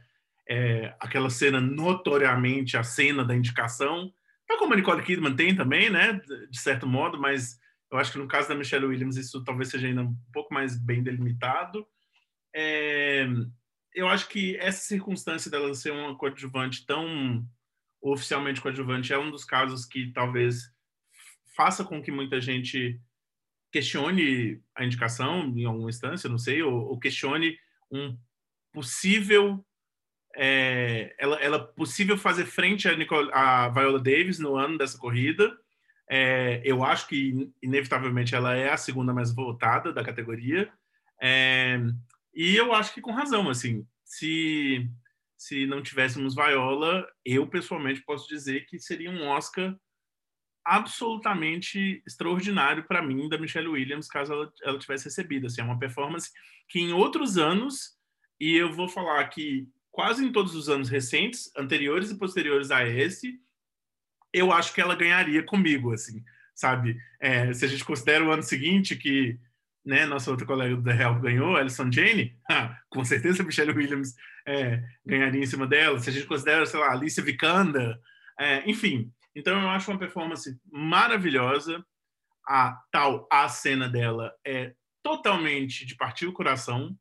[0.49, 4.13] é, aquela cena notoriamente a cena da indicação,
[4.47, 6.21] Tal como a Nicole Kidman tem também, né?
[6.49, 7.59] De certo modo, mas
[7.91, 10.77] eu acho que no caso da Michelle Williams isso talvez seja ainda um pouco mais
[10.77, 11.85] bem delimitado.
[12.53, 13.27] É,
[13.95, 17.47] eu acho que essa circunstância dela ser uma coadjuvante tão
[18.01, 20.71] oficialmente coadjuvante é um dos casos que talvez
[21.55, 22.99] faça com que muita gente
[23.71, 27.57] questione a indicação em alguma instância, não sei, ou, ou questione
[27.91, 28.15] um
[28.71, 29.65] possível
[30.35, 35.57] é, ela, ela possível fazer frente a, Nicole, a Viola Davis no ano dessa corrida.
[36.09, 40.69] É, eu acho que, inevitavelmente, ela é a segunda mais votada da categoria.
[41.21, 41.79] É,
[42.35, 44.89] e eu acho que com razão, assim, se,
[45.37, 49.75] se não tivéssemos Viola, eu pessoalmente posso dizer que seria um Oscar
[50.65, 55.47] absolutamente extraordinário para mim da Michelle Williams caso ela, ela tivesse recebido.
[55.47, 56.31] Assim, é uma performance
[56.67, 57.95] que em outros anos,
[58.39, 62.83] e eu vou falar que quase em todos os anos recentes, anteriores e posteriores a
[62.85, 63.39] esse,
[64.33, 66.21] eu acho que ela ganharia comigo, assim,
[66.53, 66.99] sabe?
[67.21, 69.39] É, se a gente considera o ano seguinte que
[69.85, 73.71] né, nossa outra colega do The Help ganhou, Alison Jane, ah, com certeza a Michelle
[73.71, 74.15] Williams
[74.47, 75.99] é, ganharia em cima dela.
[75.99, 77.99] Se a gente considera, sei lá, Alicia Vikander,
[78.39, 79.11] é, enfim.
[79.35, 81.85] Então eu acho uma performance maravilhosa.
[82.47, 84.73] A tal a cena dela é
[85.03, 86.95] totalmente de partir o coração.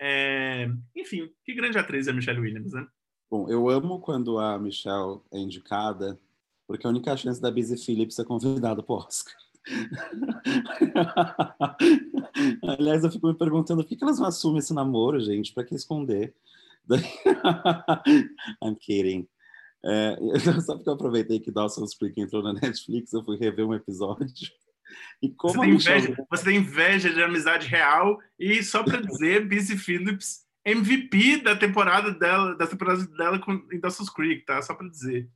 [0.00, 2.86] É, enfim, que grande atriz é a Michelle Williams, né?
[3.30, 6.20] Bom, eu amo quando a Michelle é indicada,
[6.66, 9.34] porque a única chance da Busy Phillips ser convidada para o Oscar.
[12.62, 15.52] Aliás, eu fico me perguntando por que elas não assumem esse namoro, gente?
[15.52, 16.34] Para que esconder?
[18.62, 19.26] I'm kidding.
[19.84, 20.16] É,
[20.60, 24.52] só porque eu aproveitei que Dawson's Creek entrou na Netflix, eu fui rever um episódio
[25.22, 29.48] e como você, tem inveja, você tem inveja de amizade real e só para dizer,
[29.48, 34.60] Busy Phillips MVP da temporada dela, da temporada dela com em Dawson's Creek, tá?
[34.62, 35.28] Só para dizer.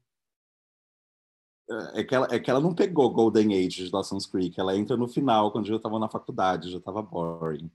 [1.95, 4.97] É que, ela, é que ela não pegou Golden Age de Dawson's Creek, ela entra
[4.97, 7.71] no final, quando eu estava na faculdade, já estava boring.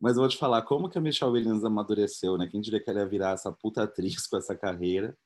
[0.00, 2.48] Mas eu vou te falar, como que a Michelle Williams amadureceu, né?
[2.48, 5.16] Quem diria que ela ia virar essa puta atriz com essa carreira?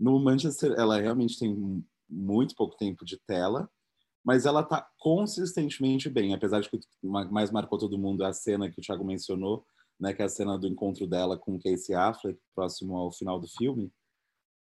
[0.00, 3.70] No Manchester, ela realmente tem muito pouco tempo de tela,
[4.24, 8.70] mas ela tá consistentemente bem, apesar de que mais marcou todo mundo é a cena
[8.70, 9.64] que o Thiago mencionou,
[10.00, 13.46] né, que é a cena do encontro dela com Casey Affleck, próximo ao final do
[13.46, 13.92] filme,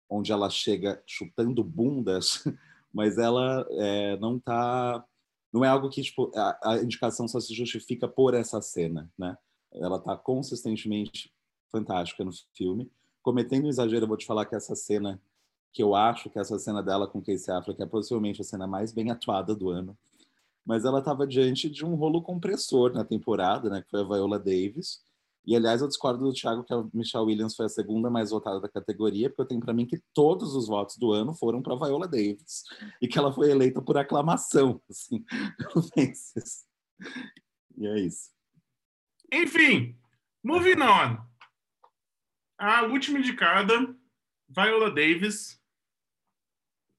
[0.09, 2.43] onde ela chega chutando bundas,
[2.93, 5.03] mas ela é, não tá,
[5.51, 9.37] não é algo que tipo a, a, indicação só se justifica por essa cena, né?
[9.73, 11.33] Ela tá consistentemente
[11.69, 12.89] fantástica no filme,
[13.21, 15.19] cometendo um exagero, eu vou te falar que essa cena
[15.75, 18.93] que eu acho que essa cena dela com Casey Affleck é possivelmente a cena mais
[18.93, 19.97] bem atuada do ano.
[20.65, 24.39] Mas ela estava diante de um rolo compressor na temporada, né, que foi a Viola
[24.39, 25.03] Davis.
[25.45, 28.59] E aliás, eu discordo do Thiago que a Michelle Williams foi a segunda mais votada
[28.59, 31.75] da categoria, porque eu tenho para mim que todos os votos do ano foram para
[31.75, 32.63] Viola Davis
[33.01, 35.23] e que ela foi eleita por aclamação, assim,
[37.77, 38.31] E é isso.
[39.31, 39.97] Enfim,
[40.43, 41.17] moving on.
[42.57, 43.95] A última indicada,
[44.49, 45.61] Viola Davis,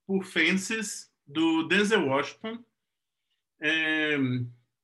[0.07, 2.65] por Fences, do Denzel Washington,
[3.61, 4.17] é,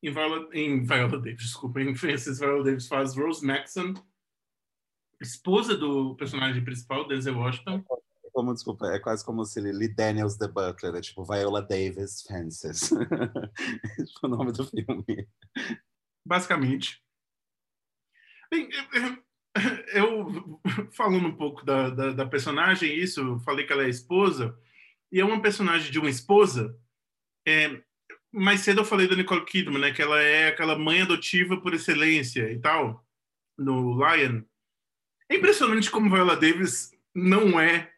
[0.03, 3.94] em, Viola, em Viola Davis, desculpa, em Frances Viola Davis faz Rose Maxon,
[5.20, 7.84] esposa do personagem principal, Denzel Washington.
[8.32, 12.90] Como, desculpa, é quase como se Lee Daniels The Butler, é tipo Viola Davis Fences.
[14.22, 15.28] o nome do filme.
[16.26, 17.03] Basicamente.
[18.50, 18.68] Bem,
[19.92, 20.61] eu,
[20.92, 24.59] falando um pouco da, da, da personagem, isso, eu falei que ela é esposa,
[25.11, 26.78] e é uma personagem de uma esposa.
[27.46, 27.82] É,
[28.33, 31.74] mais cedo eu falei da Nicole Kidman, né, que ela é aquela mãe adotiva por
[31.74, 33.05] excelência e tal,
[33.59, 34.43] no Lion.
[35.28, 37.93] É impressionante como Viola Davis não é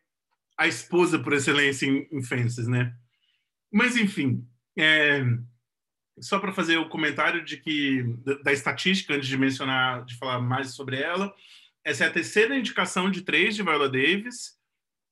[0.56, 2.94] a esposa por excelência em, em Fences, né?
[3.72, 5.24] Mas, enfim, é,
[6.20, 10.40] só para fazer o comentário de que da, da, estatística, antes de mencionar, de falar
[10.40, 11.34] mais sobre ela,
[11.84, 14.56] essa é a terceira indicação de três de Viola Davis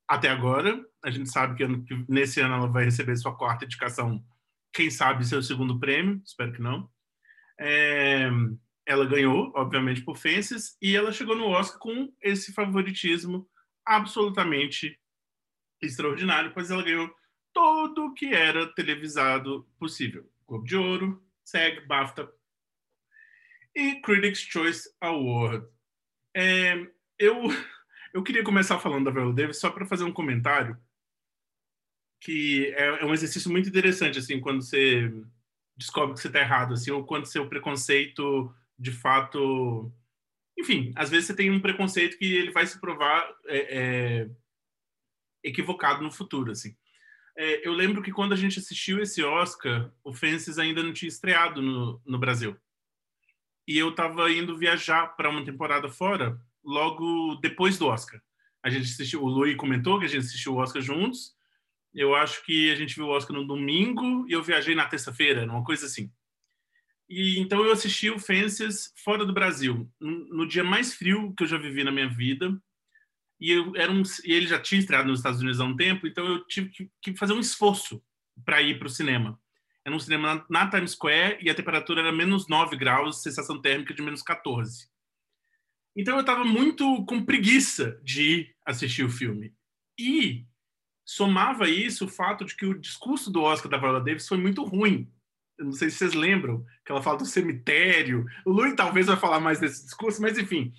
[0.07, 0.85] até agora.
[1.05, 4.25] A gente sabe que, ano, que nesse ano ela vai receber sua quarta indicação,
[4.73, 6.89] quem sabe seu segundo prêmio, espero que não.
[7.61, 8.29] É,
[8.87, 13.49] ela ganhou, obviamente, por Fences, e ela chegou no Oscar com esse favoritismo
[13.85, 14.99] absolutamente
[15.81, 17.11] extraordinário, pois ela ganhou
[17.53, 20.29] tudo o que era televisado possível.
[20.47, 22.31] Globo de Ouro, SEG, BAFTA
[23.75, 25.66] e Critics' Choice Award.
[26.35, 26.75] É,
[27.18, 27.43] eu,
[28.12, 30.77] eu queria começar falando da Viola Davis só para fazer um comentário
[32.23, 35.12] que é, é, um exercício muito interessante, assim, quando você
[35.77, 39.93] descobre que você está errado, assim, ou quando seu preconceito, de fato...
[40.57, 43.79] Enfim, às vezes você tem um preconceito que ele vai se provar é,
[44.23, 44.31] é
[45.43, 46.77] equivocado no futuro, assim.
[47.37, 51.09] É, eu lembro que quando a gente assistiu esse Oscar, o Fences ainda não tinha
[51.09, 52.57] estreado no, no Brasil.
[53.66, 58.20] E eu estava indo viajar para uma temporada fora logo depois do Oscar.
[58.62, 61.35] A gente assistiu, o Louis comentou que a gente assistiu o Oscar juntos.
[61.95, 65.45] Eu acho que a gente viu o Oscar no domingo e eu viajei na terça-feira,
[65.45, 66.11] uma coisa assim.
[67.09, 71.47] E então eu assisti o Fences fora do Brasil, no, dia mais frio que eu
[71.47, 72.59] já vivi na minha vida
[73.38, 76.07] e, eu, era um, e ele já tinha estreado nos Estados Unidos há um tempo,
[76.07, 78.03] então eu tive que, que fazer um esforço
[78.45, 79.38] para ir para o cinema.
[79.84, 83.61] Era um cinema na, na, Times Square e a temperatura era menos 9 graus, sensação
[83.61, 84.88] térmica de menos 14.
[85.97, 89.53] Então eu estava muito com preguiça de ir assistir o filme.
[89.99, 90.47] E
[91.05, 94.65] somava isso o fato de que o discurso do Oscar da Viola Davis foi muito
[94.65, 95.11] ruim.
[95.59, 98.27] Eu não sei se vocês lembram, que ela fala do cemitério.
[98.45, 100.73] O Louis talvez vai falar mais desse discurso, mas enfim,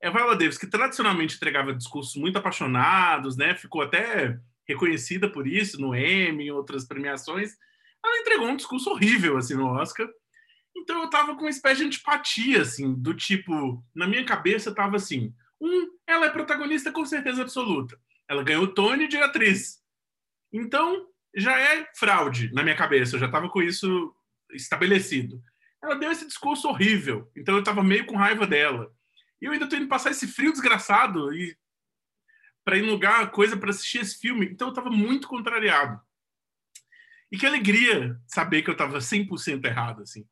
[0.00, 3.54] é Viola Davis, que tradicionalmente entregava discursos muito apaixonados, né?
[3.54, 7.56] Ficou até reconhecida por isso no Emmy, em outras premiações.
[8.04, 10.08] Ela entregou um discurso horrível assim no Oscar.
[10.76, 14.96] Então eu tava com uma espécie de antipatia assim, do tipo, na minha cabeça tava
[14.96, 17.98] assim, um, ela é protagonista com certeza absoluta.
[18.28, 19.82] Ela ganhou o Tony de atriz.
[20.52, 24.14] Então, já é fraude na minha cabeça, eu já tava com isso
[24.52, 25.42] estabelecido.
[25.82, 28.92] Ela deu esse discurso horrível, então eu tava meio com raiva dela.
[29.40, 31.56] E eu ainda tô indo passar esse frio desgraçado e
[32.64, 34.46] para ir lugar, coisa para assistir esse filme.
[34.46, 36.00] Então eu tava muito contrariado.
[37.30, 40.26] E que alegria saber que eu tava 100% errado, assim.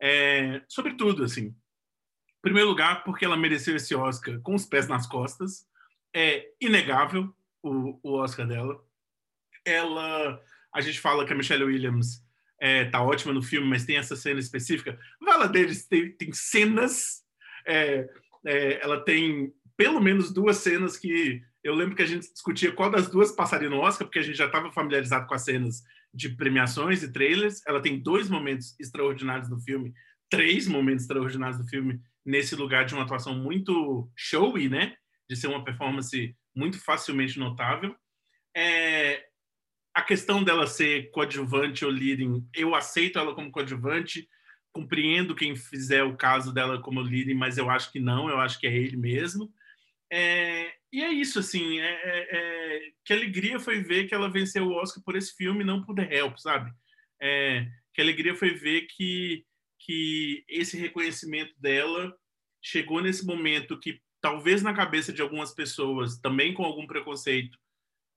[0.00, 1.46] É, sobretudo, assim.
[1.46, 5.66] Em primeiro lugar, porque ela mereceu esse Oscar com os pés nas costas.
[6.14, 8.82] É inegável o, o Oscar dela.
[9.64, 10.40] Ela,
[10.74, 12.24] a gente fala que a Michelle Williams
[12.60, 14.98] é, tá ótima no filme, mas tem essa cena específica.
[15.20, 17.22] Vala deles tem, tem cenas
[17.68, 18.08] é,
[18.46, 22.90] é, ela tem pelo menos duas cenas que eu lembro que a gente discutia qual
[22.90, 25.82] das duas passaria no Oscar, porque a gente já estava familiarizado com as cenas
[26.14, 27.60] de premiações e trailers.
[27.66, 29.92] Ela tem dois momentos extraordinários no filme,
[30.30, 34.96] três momentos extraordinários do filme, nesse lugar de uma atuação muito showy, né?
[35.28, 37.94] De ser uma performance muito facilmente notável.
[38.56, 39.24] É,
[39.94, 44.28] a questão dela ser coadjuvante ou leading, eu aceito ela como coadjuvante,
[44.72, 48.58] compreendo quem fizer o caso dela como líder, mas eu acho que não, eu acho
[48.58, 49.52] que é ele mesmo.
[50.10, 54.66] É, e é isso, assim, é, é, é, que alegria foi ver que ela venceu
[54.66, 56.72] o Oscar por esse filme, não por The Help, sabe?
[57.20, 59.44] É, que alegria foi ver que,
[59.78, 62.12] que esse reconhecimento dela
[62.62, 67.58] chegou nesse momento que talvez na cabeça de algumas pessoas, também com algum preconceito,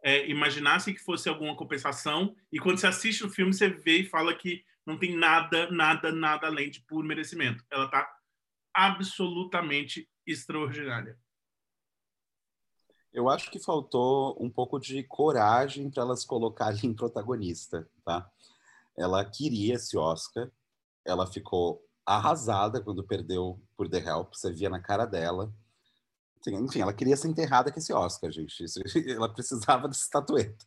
[0.03, 4.09] é, imaginasse que fosse alguma compensação, e quando você assiste o filme, você vê e
[4.09, 7.63] fala que não tem nada, nada, nada além de puro merecimento.
[7.69, 8.11] Ela está
[8.73, 11.17] absolutamente extraordinária.
[13.13, 18.29] Eu acho que faltou um pouco de coragem para elas colocarem em protagonista, tá?
[18.97, 20.49] Ela queria esse Oscar,
[21.05, 25.53] ela ficou arrasada quando perdeu por The Help, você via na cara dela.
[26.47, 28.63] Enfim, ela queria ser enterrada com esse Oscar, gente.
[29.15, 30.65] Ela precisava dessa estatueta.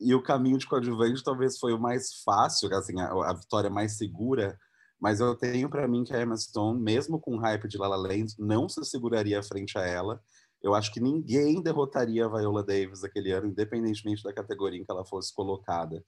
[0.00, 3.96] E o caminho de coadjuvante talvez foi o mais fácil, assim, a, a vitória mais
[3.96, 4.58] segura,
[5.00, 7.88] mas eu tenho para mim que a Emma Stone, mesmo com o hype de La
[7.88, 10.22] La Land, não se seguraria frente a ela.
[10.62, 14.90] Eu acho que ninguém derrotaria a Viola Davis aquele ano, independentemente da categoria em que
[14.90, 16.02] ela fosse colocada.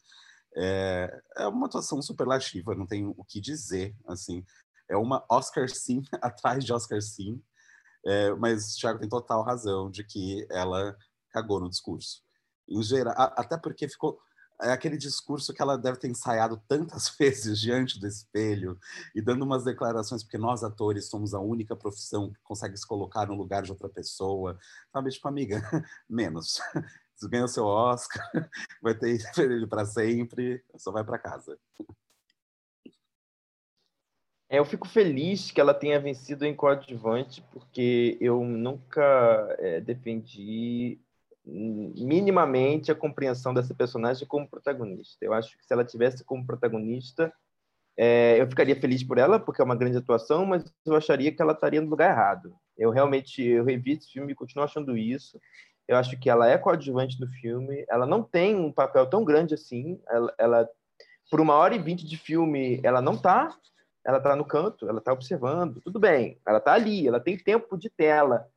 [0.57, 4.43] É, é uma atuação superlativa, não tenho o que dizer, assim.
[4.89, 7.41] É uma Oscar sim atrás de Oscar sim,
[8.07, 10.97] é, mas o Thiago tem total razão de que ela
[11.31, 12.23] cagou no discurso.
[12.69, 14.19] Em geral, até porque ficou
[14.63, 18.79] é aquele discurso que ela deve ter ensaiado tantas vezes diante do espelho
[19.15, 23.27] e dando umas declarações, porque nós atores somos a única profissão que consegue se colocar
[23.27, 24.59] no lugar de outra pessoa.
[24.93, 25.61] Sabe, tipo, amiga,
[26.09, 26.59] menos.
[27.15, 28.23] Você ganha o seu Oscar,
[28.83, 31.59] vai ter ele para sempre, só vai para casa.
[34.49, 40.99] É, eu fico feliz que ela tenha vencido em coadjuvante, porque eu nunca é, defendi
[41.45, 45.25] minimamente a compreensão dessa personagem como protagonista.
[45.25, 47.33] Eu acho que se ela tivesse como protagonista,
[47.97, 51.41] é, eu ficaria feliz por ela, porque é uma grande atuação, mas eu acharia que
[51.41, 52.55] ela estaria no lugar errado.
[52.77, 55.41] Eu realmente eu revi esse filme e continuo achando isso.
[55.89, 57.85] Eu acho que ela é coadjuvante do filme.
[57.89, 60.01] Ela não tem um papel tão grande assim.
[60.09, 60.69] Ela, ela
[61.31, 63.57] por uma hora e vinte de filme, ela não tá.
[64.07, 65.81] Ela tá no canto, ela tá observando.
[65.83, 68.49] Tudo bem, ela tá ali, ela tem tempo de tela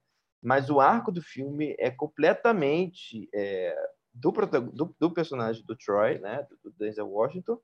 [0.42, 3.76] mas o arco do filme é completamente é,
[4.14, 7.60] do, do, do, personagem do Troy, né, do, do Denzel Washington,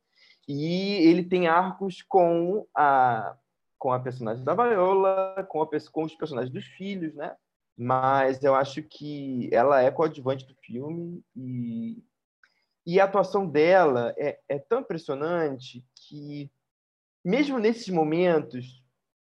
[0.48, 3.38] e ele tem arcos com a
[3.78, 7.36] com a personagem da Viola, com, a, com os personagens dos filhos, né?
[7.78, 12.02] Mas eu acho que ela é coadjuvante do filme e,
[12.86, 16.50] e a atuação dela é, é tão impressionante que,
[17.26, 18.86] mesmo nesses momentos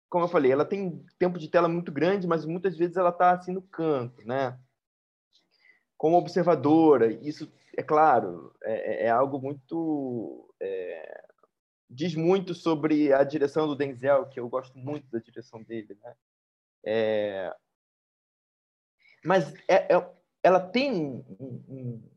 [0.08, 3.32] como eu falei, ela tem tempo de tela muito grande, mas muitas vezes ela está
[3.32, 4.58] assim no canto, né?
[5.96, 11.24] Como observadora, isso é claro, é, é, é algo muito é,
[11.88, 16.14] diz muito sobre a direção do Denzel, que eu gosto muito da direção dele, né?
[16.84, 17.54] É,
[19.24, 22.10] mas é, é, ela tem um, um,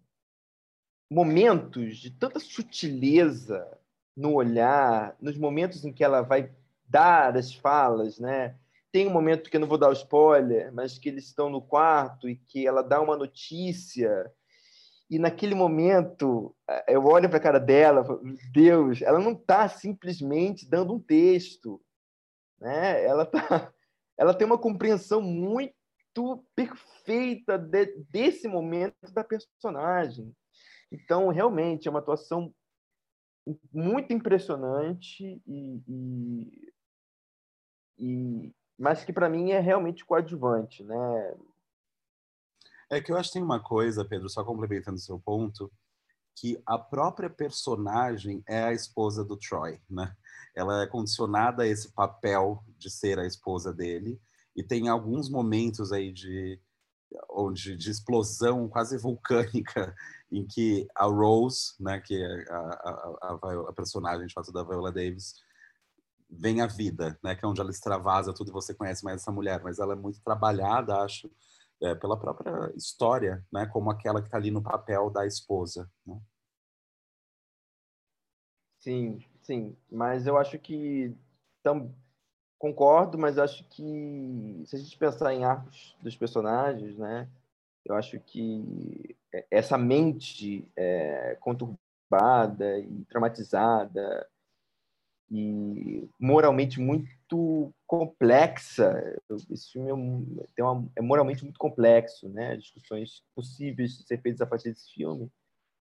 [1.10, 3.79] momentos de tanta sutileza
[4.20, 6.52] no olhar, nos momentos em que ela vai
[6.88, 8.56] dar as falas, né?
[8.92, 11.62] Tem um momento que eu não vou dar o spoiler, mas que eles estão no
[11.62, 14.32] quarto e que ela dá uma notícia
[15.10, 16.56] e naquele momento
[16.88, 18.06] eu olho para a cara dela,
[18.54, 21.82] Deus, ela não está simplesmente dando um texto,
[22.60, 23.04] né?
[23.04, 23.74] Ela tá,
[24.16, 25.74] ela tem uma compreensão muito
[26.56, 30.32] perfeita de, desse momento da personagem.
[30.92, 32.54] Então, realmente é uma atuação
[33.74, 36.70] muito impressionante e, e
[38.00, 41.36] e mas que para mim é realmente coadjuvante, né?
[42.89, 45.72] É que eu acho que tem uma coisa, Pedro, só complementando o seu ponto,
[46.36, 50.16] que a própria personagem é a esposa do Troy, né?
[50.56, 54.20] Ela é condicionada a esse papel de ser a esposa dele
[54.56, 56.60] e tem alguns momentos aí de
[57.30, 59.93] onde de explosão quase vulcânica
[60.32, 64.64] em que a Rose, né, que é a, a, a, a personagem de fato da
[64.64, 65.36] Viola Davis,
[66.30, 67.36] vem a vida, né?
[67.36, 69.96] Que é onde ela extravasa tudo e você conhece mais essa mulher, mas ela é
[69.96, 71.30] muito trabalhada, acho,
[71.82, 73.66] é, pela própria história, né?
[73.66, 75.90] Como aquela que está ali no papel da esposa.
[76.06, 76.20] Né?
[78.80, 81.16] Sim, sim, mas eu acho que
[81.64, 81.94] tam,
[82.58, 87.28] concordo, mas acho que se a gente pensar em arcos dos personagens, né?
[87.85, 89.15] Eu acho que
[89.49, 94.27] essa mente é, conturbada e traumatizada
[95.31, 99.19] e moralmente muito complexa.
[99.51, 99.89] Esse filme
[100.57, 102.57] é, uma, é moralmente muito complexo, né?
[102.57, 105.31] Discussões possíveis de ser feitas a partir desse filme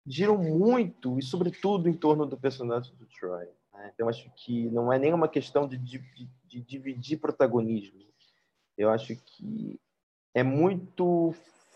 [0.06, 3.46] giram muito e sobretudo em torno do personagem do Troy.
[3.72, 3.90] Né?
[3.94, 5.98] Então acho que não é nenhuma questão de, de,
[6.44, 8.00] de dividir protagonismo.
[8.76, 9.80] Eu acho que
[10.34, 11.34] é muito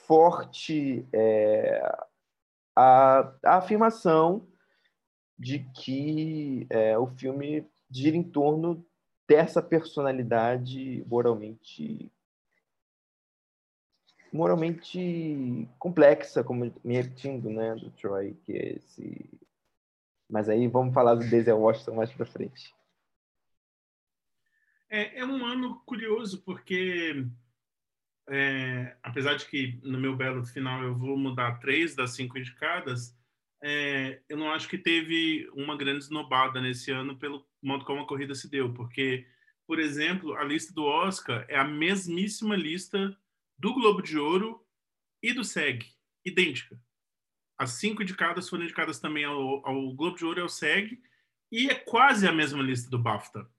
[0.08, 1.80] forte é,
[2.74, 4.48] a, a afirmação
[5.38, 8.84] de que é, o filme gira em torno
[9.28, 12.10] dessa personalidade moralmente
[14.32, 19.30] moralmente complexa, como me repetindo, né, do Troy, que é esse.
[20.28, 22.74] Mas aí vamos falar do Denzel Washington mais para frente.
[24.90, 27.26] É, é, um ano curioso porque,
[28.28, 33.16] é, apesar de que no meu belo final eu vou mudar três das cinco indicadas,
[33.62, 38.06] é, eu não acho que teve uma grande esnobada nesse ano pelo modo como a
[38.06, 39.26] corrida se deu, porque,
[39.66, 43.16] por exemplo, a lista do Oscar é a mesmíssima lista
[43.58, 44.64] do Globo de Ouro
[45.22, 45.86] e do SEG,
[46.24, 46.80] idêntica.
[47.58, 51.02] as cinco indicadas foram indicadas também ao, ao Globo de Ouro e ao SEG,
[51.50, 53.50] e é quase a mesma lista do BAFTA.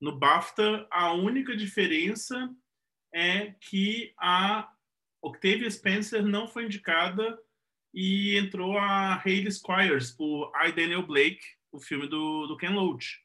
[0.00, 2.52] No BAFTA, a única diferença
[3.14, 4.68] é que a
[5.22, 7.38] Octavia Spencer não foi indicada
[7.94, 13.20] e entrou a Hayley Squires por I, Daniel Blake, o filme do, do Ken Loach.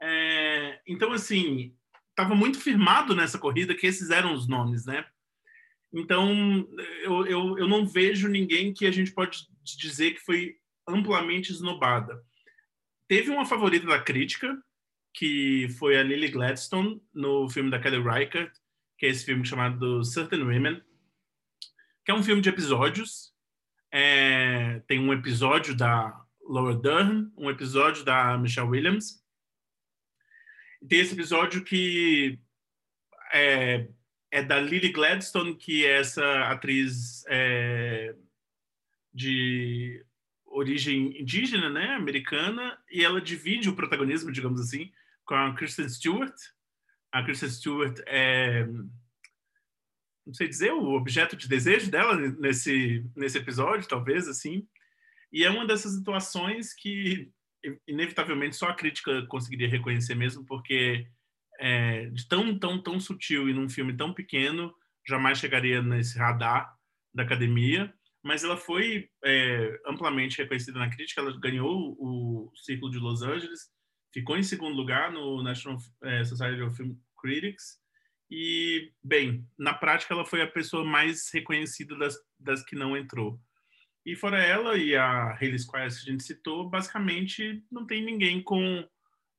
[0.00, 1.72] É, então, assim,
[2.10, 5.06] estava muito firmado nessa corrida que esses eram os nomes, né?
[5.92, 6.68] Então,
[7.02, 10.56] eu, eu, eu não vejo ninguém que a gente pode dizer que foi
[10.88, 12.20] amplamente esnobada.
[13.06, 14.60] Teve uma favorita da crítica,
[15.14, 18.52] que foi a Lily Gladstone, no filme da Kelly Reichardt,
[19.02, 20.80] que é esse filme chamado Certain Women,
[22.04, 23.34] que é um filme de episódios.
[23.90, 29.20] É, tem um episódio da Laura Dern, um episódio da Michelle Williams.
[30.88, 32.38] Tem esse episódio que
[33.32, 33.88] é,
[34.30, 38.14] é da Lily Gladstone, que é essa atriz é,
[39.12, 40.06] de
[40.46, 44.92] origem indígena, né, americana, e ela divide o protagonismo, digamos assim,
[45.24, 46.36] com a Kristen Stewart.
[47.12, 48.66] A Kristen Stewart é,
[50.26, 54.66] não sei dizer, o objeto de desejo dela nesse, nesse episódio, talvez, assim.
[55.32, 57.30] E é uma dessas situações que,
[57.86, 61.06] inevitavelmente, só a crítica conseguiria reconhecer mesmo, porque
[61.58, 64.72] é, de tão, tão, tão sutil e num filme tão pequeno,
[65.06, 66.72] jamais chegaria nesse radar
[67.12, 67.92] da academia.
[68.22, 73.68] Mas ela foi é, amplamente reconhecida na crítica, ela ganhou o Círculo de Los Angeles,
[74.12, 77.80] ficou em segundo lugar no National é, Society of Film Critics,
[78.34, 83.38] e, bem, na prática ela foi a pessoa mais reconhecida das, das que não entrou.
[84.06, 88.42] E fora ela e a Hayley Squires que a gente citou, basicamente não tem ninguém
[88.42, 88.88] com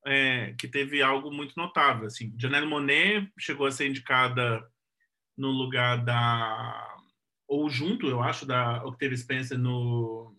[0.06, 2.06] é, que teve algo muito notável.
[2.06, 4.64] Assim, Janelle Monet chegou a ser indicada
[5.36, 6.90] no lugar da
[7.48, 10.34] ou junto, eu acho, da Octavia Spencer no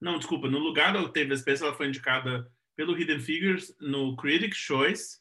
[0.00, 2.50] não, desculpa, no lugar da Octavia Spencer ela foi indicada
[2.80, 5.18] pelo Hidden Figures no Critics' Choice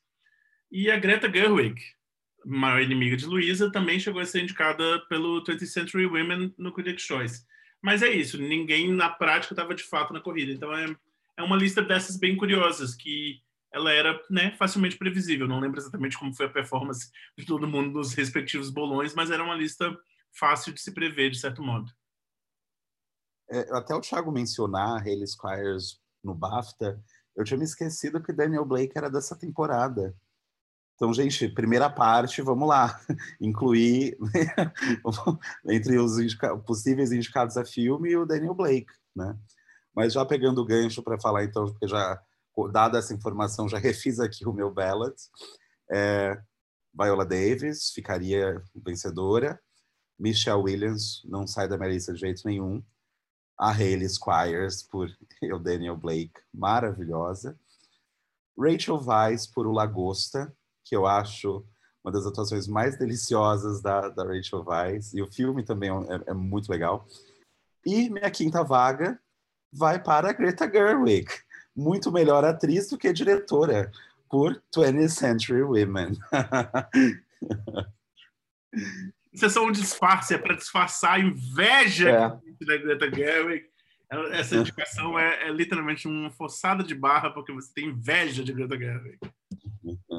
[0.71, 1.77] e a Greta Gerwig,
[2.45, 7.03] maior inimiga de Luísa, também chegou a ser indicada pelo 20th Century Women no Critics'
[7.03, 7.45] Choice.
[7.81, 10.53] Mas é isso, ninguém na prática estava de fato na corrida.
[10.53, 10.85] Então é,
[11.35, 13.41] é uma lista dessas bem curiosas, que
[13.73, 15.45] ela era né, facilmente previsível.
[15.45, 19.43] Não lembro exatamente como foi a performance de todo mundo nos respectivos bolões, mas era
[19.43, 19.93] uma lista
[20.31, 21.91] fácil de se prever, de certo modo.
[23.49, 27.03] É, até o Thiago mencionar Hayley Squires no BAFTA,
[27.39, 30.13] eu tinha me esquecido que Daniel Blake era dessa temporada.
[30.95, 32.99] Então, gente, primeira parte, vamos lá,
[33.39, 34.17] incluir
[35.69, 39.37] entre os indica possíveis indicados a filme o Daniel Blake, né?
[39.95, 42.21] Mas já pegando o gancho para falar, então, porque já,
[42.73, 45.15] dada essa informação, já refiz aqui o meu ballot.
[45.89, 46.37] É,
[46.93, 49.57] Viola Davis ficaria vencedora.
[50.19, 52.83] Michelle Williams não sai da minha lista de jeito nenhum.
[53.59, 55.09] A Hayley Squires por
[55.53, 57.59] o Daniel Blake, maravilhosa.
[58.57, 60.53] Rachel Weisz por O Lagosta,
[60.83, 61.65] que eu acho
[62.03, 66.33] uma das atuações mais deliciosas da, da Rachel Weisz, e o filme também é, é,
[66.33, 67.05] muito legal.
[67.85, 69.19] E minha quinta vaga
[69.71, 71.27] vai para Greta Gerwig,
[71.75, 73.91] muito melhor atriz do que diretora,
[74.29, 76.17] por 20th Century Women.
[79.31, 82.65] Isso é só um disfarce, é para disfarçar a inveja é.
[82.65, 83.65] da Greta Gerwig.
[84.31, 88.77] Essa indicação é, é, literalmente uma forçada de barra porque você tem inveja de Greta
[88.77, 89.19] Gerwig.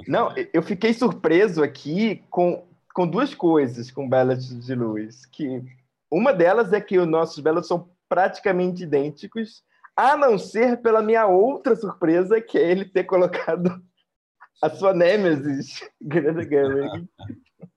[0.07, 5.27] Não, eu fiquei surpreso aqui com, com duas coisas com Ballad de Luz.
[5.27, 5.63] Que
[6.11, 9.63] uma delas é que os nossos ballads são praticamente idênticos,
[9.97, 13.83] a não ser pela minha outra surpresa, que é ele ter colocado
[14.63, 17.09] a sua Nemesis, Greta Gerwig.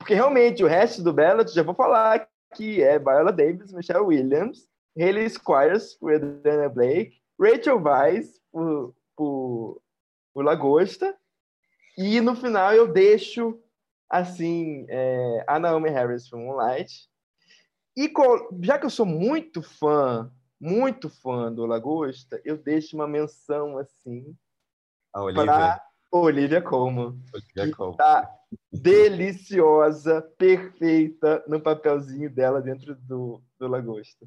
[0.00, 4.66] Porque realmente o resto do ballad, já vou falar que é Viola Davis, Michelle Williams,
[4.98, 9.82] Hayley Squires, por Adriana Blake, Rachel Weisz, por, por,
[10.32, 11.14] por Lagosta,
[11.98, 13.60] e no final eu deixo
[14.08, 17.08] assim é, a Naomi Harris para Moonlight.
[17.94, 18.10] E
[18.62, 24.34] já que eu sou muito fã, muito fã do Lagosta, eu deixo uma menção assim
[25.12, 25.89] para Olivia
[26.62, 27.20] Colman.
[27.32, 27.96] Olivia Colman.
[27.96, 28.40] Tá
[28.72, 34.26] deliciosa, perfeita no papelzinho dela dentro do, do Lagosta.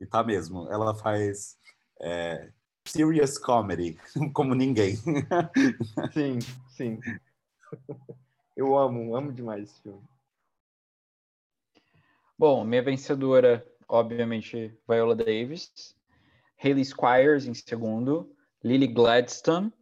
[0.00, 0.70] E tá mesmo.
[0.70, 1.58] Ela faz
[2.00, 2.50] é,
[2.86, 3.98] serious comedy,
[4.32, 4.96] como ninguém.
[6.12, 6.38] Sim,
[6.68, 7.00] sim.
[8.56, 10.02] Eu amo, amo demais esse filme.
[12.38, 15.94] Bom, minha vencedora, obviamente, Viola Davis.
[16.62, 18.34] Hayley Squires em segundo.
[18.62, 19.72] Lily Gladstone.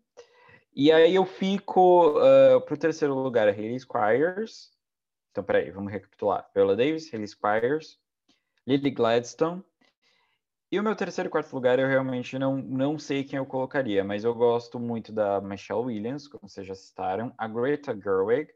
[0.75, 4.71] E aí eu fico uh, para o terceiro lugar, Hayley Squires.
[5.31, 6.49] Então, peraí, vamos recapitular.
[6.55, 7.99] Viola Davis, Haley Squires,
[8.67, 9.65] Lily Gladstone.
[10.71, 14.05] E o meu terceiro e quarto lugar eu realmente não, não sei quem eu colocaria,
[14.05, 18.53] mas eu gosto muito da Michelle Williams, como vocês já citaram, a Greta Gerwig,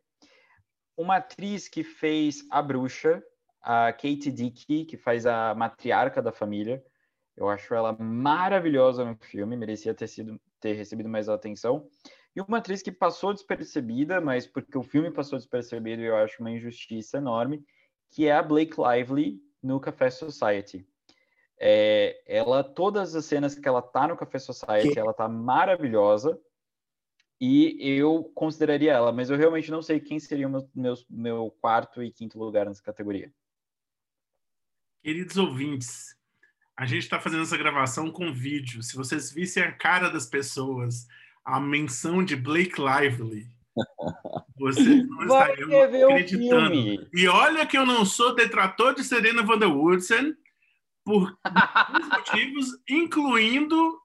[0.95, 3.23] uma atriz que fez A Bruxa,
[3.63, 6.85] a Kate Dickey, que faz a matriarca da família.
[7.37, 11.89] Eu acho ela maravilhosa no filme, merecia ter, sido, ter recebido mais atenção.
[12.35, 16.51] E uma atriz que passou despercebida, mas porque o filme passou despercebido, eu acho uma
[16.51, 17.65] injustiça enorme,
[18.11, 20.87] que é a Blake Lively no Café Society.
[21.59, 26.39] É, ela, todas as cenas que ela tá no Café Society, ela tá maravilhosa
[27.41, 31.51] e eu consideraria ela, mas eu realmente não sei quem seria o meu, meu, meu
[31.61, 33.33] quarto e quinto lugar nessa categoria.
[35.03, 36.17] Queridos ouvintes,
[36.79, 38.83] a gente está fazendo essa gravação com vídeo.
[38.83, 41.07] Se vocês vissem a cara das pessoas,
[41.45, 43.47] a menção de Blake Lively,
[44.57, 46.71] vocês não estariam acreditando.
[46.75, 47.09] filme.
[47.15, 50.35] E olha que eu não sou detrator de Serena Van der Woodsen
[51.05, 51.37] por
[51.91, 53.99] muitos motivos, incluindo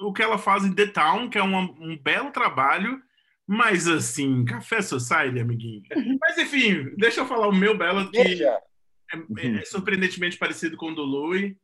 [0.00, 3.00] o que ela faz em The Town, que é uma- um belo trabalho,
[3.46, 5.82] mas assim, Café Society, amiguinho.
[6.20, 8.58] Mas enfim, deixa eu falar o meu belo que Veja,
[9.38, 11.54] é, é surpreendentemente parecido com o do Louis.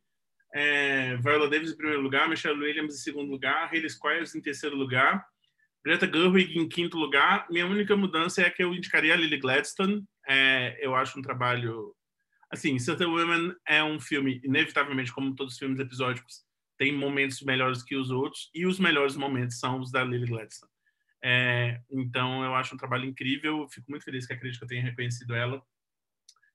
[0.53, 4.75] É, Viola Davis em primeiro lugar, Michelle Williams em segundo lugar, Hayley Squires em terceiro
[4.75, 5.25] lugar,
[5.85, 7.47] Greta Gerwig em quinto lugar.
[7.49, 10.03] Minha única mudança é que eu indicaria a Lily Gladstone.
[10.27, 11.95] É, eu acho um trabalho...
[12.51, 16.43] Assim, Certain Women é um filme, inevitavelmente, como todos os filmes episódicos,
[16.79, 20.71] tem momentos melhores que os outros, e os melhores momentos são os da Lily Gladstone.
[21.21, 23.67] É, então, eu acho um trabalho incrível.
[23.69, 25.61] Fico muito feliz que a crítica tenha reconhecido ela.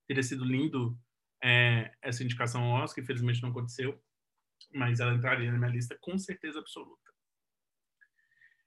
[0.09, 0.99] Teria sido lindo
[1.47, 4.03] é, essa indicação ao Oscar, infelizmente não aconteceu,
[4.73, 7.13] mas ela entraria na minha lista com certeza absoluta.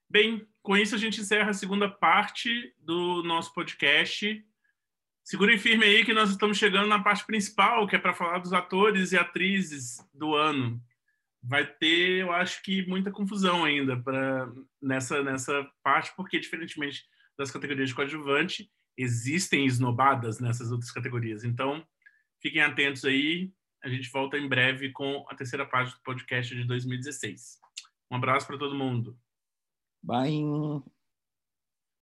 [0.08, 4.46] Bem, com isso a gente encerra a segunda parte do nosso podcast.
[5.24, 8.54] Segurem firme aí que nós estamos chegando na parte principal, que é para falar dos
[8.54, 10.80] atores e atrizes do ano.
[11.42, 14.50] Vai ter, eu acho que, muita confusão ainda pra,
[14.80, 17.04] nessa, nessa parte, porque, diferentemente
[17.38, 21.44] das categorias de coadjuvante, existem esnobadas nessas outras categorias.
[21.44, 21.86] Então,
[22.42, 23.52] fiquem atentos aí.
[23.84, 27.60] A gente volta em breve com a terceira parte do podcast de 2016.
[28.12, 29.18] Um abraço para todo mundo.
[30.04, 30.97] Bye.